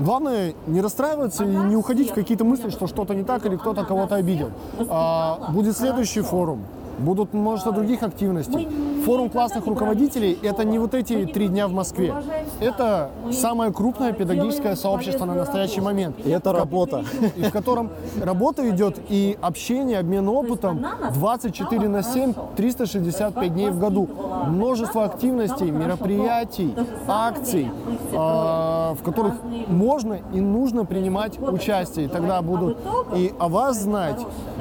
Главное 0.00 0.54
не 0.66 0.80
расстраиваться 0.80 1.44
и 1.44 1.46
не 1.46 1.76
уходить 1.76 2.10
в 2.10 2.14
какие-то 2.14 2.44
мысли, 2.44 2.70
что 2.70 2.86
что-то 2.86 3.14
не 3.14 3.22
так 3.22 3.44
или 3.44 3.56
кто-то 3.56 3.84
кого-то 3.84 4.14
обидел. 4.14 4.50
А, 4.88 5.50
будет 5.52 5.76
следующий 5.76 6.22
форум. 6.22 6.64
Будут 6.98 7.34
множество 7.34 7.72
других 7.72 8.02
активностей. 8.02 8.68
Форум 9.04 9.30
классных 9.30 9.66
руководителей– 9.66 10.38
это 10.42 10.64
не 10.64 10.78
вот 10.78 10.94
эти 10.94 11.26
три 11.26 11.48
дня 11.48 11.68
в 11.68 11.72
Москве. 11.72 12.14
Это 12.60 13.10
самое 13.32 13.72
крупное 13.72 14.12
педагогическое 14.12 14.76
сообщество 14.76 15.24
на 15.24 15.34
настоящий 15.34 15.80
момент. 15.80 16.16
И 16.24 16.30
это 16.30 16.52
работа. 16.52 17.04
И 17.36 17.42
в 17.42 17.50
котором 17.52 17.90
работа 18.20 18.68
идет 18.70 18.98
и 19.08 19.38
общение, 19.40 19.98
обмен 19.98 20.28
опытом 20.28 20.84
24 21.14 21.88
на 21.88 22.02
7, 22.02 22.34
365 22.56 23.52
дней 23.54 23.70
в 23.70 23.78
году. 23.78 24.08
Множество 24.46 25.04
активностей, 25.04 25.70
мероприятий, 25.70 26.74
акций, 27.08 27.70
а, 28.14 28.94
в 28.94 29.02
которых 29.02 29.34
можно 29.66 30.18
и 30.32 30.40
нужно 30.40 30.84
принимать 30.84 31.38
участие. 31.40 32.06
И 32.06 32.08
тогда 32.08 32.42
будут 32.42 32.78
и 33.14 33.32
о 33.38 33.48
вас 33.48 33.80
знать, 33.80 34.20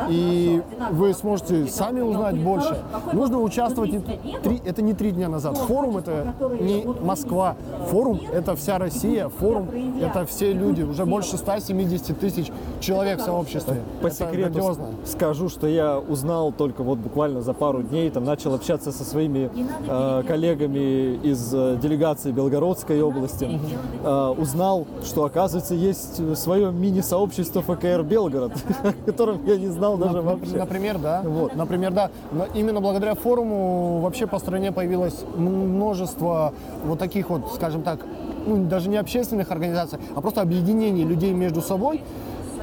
и 0.10 0.62
вы 0.92 1.14
сможете 1.14 1.68
сами 1.68 2.02
узнать 2.02 2.38
больше. 2.38 2.78
Нужно 3.14 3.40
участвовать. 3.40 3.92
не 3.92 4.38
три- 4.42 4.62
это 4.66 4.82
не 4.82 4.94
три 4.94 5.12
дня 5.12 5.28
назад. 5.30 5.58
Форум 5.58 5.98
это 5.98 6.34
не 6.60 6.86
Москва. 7.02 7.56
Форум– 7.90 8.22
это 8.34 8.56
вся 8.56 8.78
Россия, 8.78 9.30
форум– 9.30 9.70
это 10.02 10.26
все 10.26 10.54
люди, 10.54 10.84
уже 10.84 11.06
больше 11.06 11.38
170 11.38 12.20
тысяч 12.20 12.52
человек 12.80 13.20
в 13.20 13.24
сообществе. 13.24 13.82
По 14.02 14.08
Это 14.08 14.16
секрету 14.16 14.54
грандиозно. 14.54 14.86
скажу, 15.06 15.50
что 15.50 15.68
я 15.68 15.98
узнал 16.00 16.52
только 16.52 16.84
вот 16.84 17.00
буквально 17.00 17.42
за 17.42 17.54
пару 17.54 17.82
дней, 17.82 18.10
там 18.12 18.26
начал 18.26 18.54
общаться 18.54 18.92
со 18.92 19.04
своими 19.04 19.50
э, 19.88 20.24
коллегами 20.28 21.16
из 21.24 21.52
э, 21.54 21.78
делегации 21.82 22.32
Белгородской 22.32 23.02
области. 23.02 23.60
Э, 24.04 24.34
узнал, 24.38 24.86
что 25.04 25.26
оказывается 25.26 25.74
есть 25.74 26.38
свое 26.38 26.72
мини-сообщество 26.72 27.62
ФКР 27.62 28.04
Белгород, 28.04 28.54
о 28.84 29.06
котором 29.06 29.44
я 29.46 29.58
не 29.58 29.68
знал 29.68 29.98
даже 29.98 30.22
вообще. 30.22 30.58
Например, 30.58 31.00
да. 31.00 31.22
Вот. 31.26 31.56
Например, 31.56 31.92
да. 31.92 32.12
Но 32.32 32.46
именно 32.54 32.82
благодаря 32.82 33.16
форуму 33.16 34.00
вообще 34.00 34.28
по 34.28 34.38
стране 34.38 34.72
появилось 34.72 35.16
множество 35.36 36.54
вот 36.86 37.00
таких 37.00 37.30
вот, 37.30 37.52
скажем 37.56 37.79
так, 37.82 38.00
ну, 38.46 38.66
даже 38.66 38.90
не 38.90 38.98
общественных 38.98 39.52
организаций, 39.52 40.00
а 40.16 40.22
просто 40.22 40.42
объединений 40.42 41.04
людей 41.04 41.34
между 41.34 41.62
собой. 41.62 42.02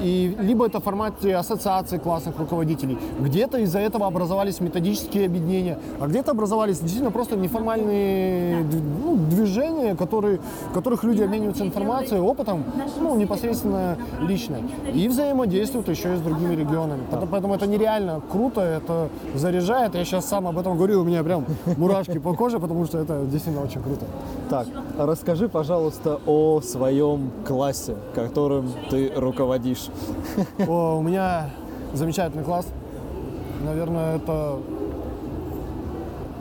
И 0.00 0.36
либо 0.38 0.66
это 0.66 0.80
в 0.80 0.84
формате 0.84 1.34
ассоциации 1.36 1.98
классных 1.98 2.38
руководителей, 2.38 2.98
где-то 3.18 3.58
из-за 3.58 3.78
этого 3.78 4.06
образовались 4.06 4.60
методические 4.60 5.26
объединения, 5.26 5.78
а 6.00 6.06
где-то 6.06 6.32
образовались 6.32 6.80
действительно 6.80 7.10
просто 7.10 7.36
неформальные 7.36 8.64
ну, 9.04 9.16
движения, 9.16 9.94
которые, 9.94 10.40
в 10.70 10.74
которых 10.74 11.04
люди 11.04 11.22
обмениваются 11.22 11.64
информацией, 11.64 12.20
опытом, 12.20 12.64
ну, 13.00 13.16
непосредственно 13.16 13.96
лично, 14.20 14.58
и 14.92 15.08
взаимодействуют 15.08 15.88
еще 15.88 16.14
и 16.14 16.16
с 16.16 16.20
другими 16.20 16.54
регионами. 16.54 17.00
Поэтому 17.30 17.54
это 17.54 17.66
нереально 17.66 18.20
круто, 18.30 18.60
это 18.60 19.08
заряжает. 19.34 19.94
Я 19.94 20.04
сейчас 20.04 20.26
сам 20.26 20.46
об 20.46 20.58
этом 20.58 20.76
говорю, 20.76 21.00
у 21.00 21.04
меня 21.04 21.22
прям 21.22 21.46
мурашки 21.76 22.18
по 22.18 22.34
коже, 22.34 22.58
потому 22.58 22.84
что 22.84 22.98
это 22.98 23.24
действительно 23.24 23.64
очень 23.64 23.82
круто. 23.82 24.04
Так, 24.48 24.68
расскажи, 24.96 25.48
пожалуйста, 25.48 26.20
о 26.24 26.60
своем 26.60 27.30
классе, 27.44 27.96
которым 28.14 28.70
ты 28.90 29.10
руководишь. 29.16 29.88
О, 30.68 30.98
у 30.98 31.02
меня 31.02 31.50
замечательный 31.92 32.44
класс. 32.44 32.66
Наверное, 33.64 34.16
это... 34.16 34.58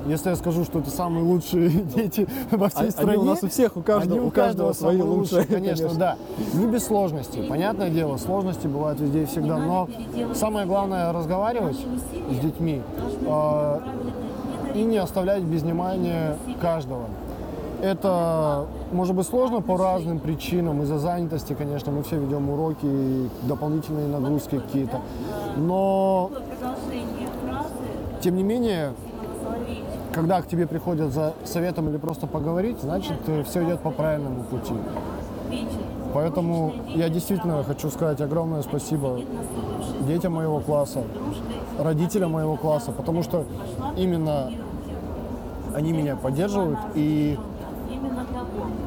Если 0.06 0.30
я 0.30 0.36
скажу, 0.36 0.66
что 0.66 0.80
это 0.80 0.92
самые 0.92 1.24
лучшие 1.24 1.68
дети 1.96 2.28
во 2.52 2.70
всей 2.70 2.82
Они 2.82 2.92
стране... 2.92 3.18
у 3.18 3.24
нас 3.24 3.42
у 3.42 3.50
всех, 3.50 3.76
у 3.76 3.82
каждого- 3.82 4.24
у 4.24 4.30
каждого 4.30 4.74
свои 4.74 5.00
самые 5.00 5.18
лучшие, 5.18 5.46
конечно, 5.46 5.88
конечно. 5.88 6.00
да. 6.00 6.18
Не 6.54 6.68
без 6.68 6.86
сложностей. 6.86 7.42
Понятное 7.50 7.90
дело, 7.90 8.18
сложности 8.18 8.68
бывают 8.68 9.00
везде 9.00 9.24
и 9.24 9.26
всегда. 9.26 9.58
Но 9.58 9.90
самое 10.36 10.68
главное 10.68 11.12
разговаривать 11.12 11.78
с 11.80 12.38
детьми 12.40 12.84
э, 13.26 13.80
и 14.76 14.84
не 14.84 14.98
оставлять 14.98 15.42
без 15.42 15.64
внимания 15.64 16.38
каждого. 16.62 17.06
Это 17.82 18.66
может 18.92 19.16
быть 19.16 19.28
сложно 19.28 19.62
по 19.62 19.78
разным 19.78 20.20
причинам. 20.20 20.82
Из-за 20.84 20.98
занятости, 20.98 21.54
конечно, 21.54 21.92
мы 21.92 22.04
все 22.04 22.18
ведем 22.18 22.50
уроки, 22.50 23.30
дополнительные 23.44 24.08
нагрузки 24.08 24.60
какие-то. 24.60 25.02
Но, 25.58 26.32
тем 28.22 28.36
не 28.38 28.44
менее, 28.44 28.94
когда 30.14 30.42
к 30.42 30.48
тебе 30.48 30.66
приходят 30.68 31.12
за 31.14 31.34
советом 31.44 31.90
или 31.90 31.98
просто 31.98 32.28
поговорить, 32.28 32.78
значит, 32.82 33.18
все 33.46 33.64
идет 33.64 33.82
по 33.82 33.92
правильному 33.92 34.44
пути. 34.44 34.74
Поэтому 36.14 36.74
я 36.96 37.10
действительно 37.10 37.64
хочу 37.64 37.90
сказать 37.90 38.22
огромное 38.22 38.62
спасибо 38.62 39.20
детям 40.08 40.34
моего 40.34 40.62
класса, 40.62 41.04
родителям 41.78 42.32
моего 42.32 42.56
класса, 42.56 42.94
потому 42.94 43.22
что 43.22 43.44
именно 43.98 44.50
они 45.76 45.92
меня 45.92 46.16
поддерживают 46.16 46.80
и 46.96 47.38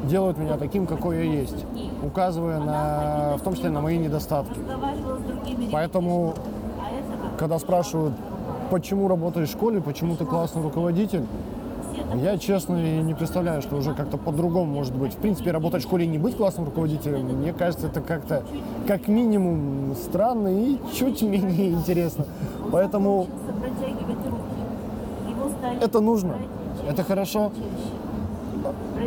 делают 0.09 0.37
меня 0.37 0.57
таким, 0.57 0.85
какой 0.85 1.17
я 1.17 1.23
есть, 1.23 1.65
указывая 2.03 2.59
на, 2.59 3.37
в 3.37 3.41
том 3.41 3.53
числе 3.53 3.69
на 3.69 3.79
мои 3.79 3.97
недостатки. 3.97 4.59
Поэтому, 5.71 6.33
когда 7.37 7.59
спрашивают, 7.59 8.13
почему 8.69 9.07
работаешь 9.07 9.49
в 9.49 9.51
школе, 9.51 9.79
почему 9.79 10.15
ты 10.15 10.25
классный 10.25 10.61
руководитель, 10.61 11.23
я 12.15 12.37
честно 12.37 12.75
не 13.01 13.13
представляю, 13.13 13.61
что 13.61 13.75
уже 13.75 13.93
как-то 13.93 14.17
по-другому 14.17 14.73
может 14.73 14.95
быть. 14.95 15.13
В 15.13 15.17
принципе, 15.17 15.51
работать 15.51 15.83
в 15.83 15.85
школе 15.85 16.05
и 16.05 16.07
не 16.07 16.17
быть 16.17 16.35
классным 16.35 16.65
руководителем, 16.65 17.25
мне 17.37 17.53
кажется, 17.53 17.87
это 17.87 18.01
как-то 18.01 18.43
как 18.87 19.07
минимум 19.07 19.95
странно 19.95 20.47
и 20.47 20.77
чуть 20.93 21.21
менее 21.21 21.71
интересно. 21.71 22.25
Поэтому 22.71 23.27
это 25.81 25.99
нужно, 25.99 26.35
это 26.89 27.03
хорошо. 27.03 27.51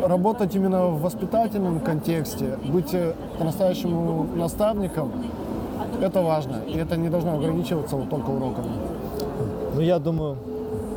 Работать 0.01 0.55
именно 0.55 0.87
в 0.87 1.01
воспитательном 1.01 1.79
контексте, 1.79 2.57
быть 2.65 2.93
э, 2.93 3.13
по-настоящему 3.37 4.27
наставником, 4.35 5.11
это 6.01 6.21
важно. 6.21 6.61
И 6.67 6.77
это 6.77 6.97
не 6.97 7.09
должно 7.09 7.35
ограничиваться 7.35 7.95
вот 7.95 8.09
только 8.09 8.29
уроками. 8.29 8.71
Ну, 9.75 9.81
я 9.81 9.99
думаю, 9.99 10.37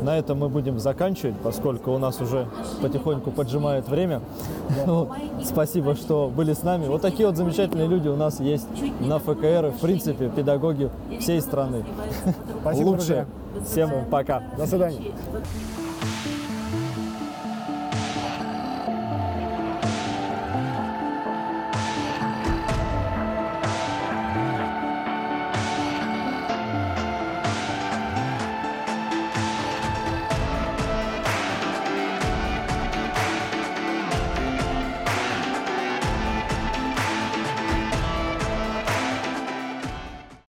на 0.03 0.19
этом 0.19 0.39
мы 0.39 0.49
будем 0.49 0.79
заканчивать, 0.79 1.37
поскольку 1.43 1.93
у 1.93 1.99
нас 1.99 2.21
уже 2.21 2.47
потихоньку 2.83 3.31
поджимает 3.31 3.89
время. 3.89 4.21
Вот. 4.87 5.09
Спасибо, 5.45 5.95
что 5.95 6.31
были 6.35 6.53
с 6.53 6.63
нами. 6.63 6.87
Вот 6.87 7.03
такие 7.03 7.27
вот 7.27 7.37
замечательные 7.37 7.87
люди 7.87 8.09
у 8.09 8.17
нас 8.17 8.41
есть 8.41 8.67
на 9.01 9.19
ФКР, 9.19 9.67
и, 9.67 9.71
в 9.71 9.81
принципе, 9.81 10.29
педагоги 10.29 10.91
всей 11.21 11.41
страны. 11.41 11.85
Спасибо, 12.63 12.89
Лучшие. 12.89 12.97
друзья. 12.97 13.27
Всем 13.65 13.91
пока. 14.11 14.43
До 14.59 14.67
свидания. 14.67 15.13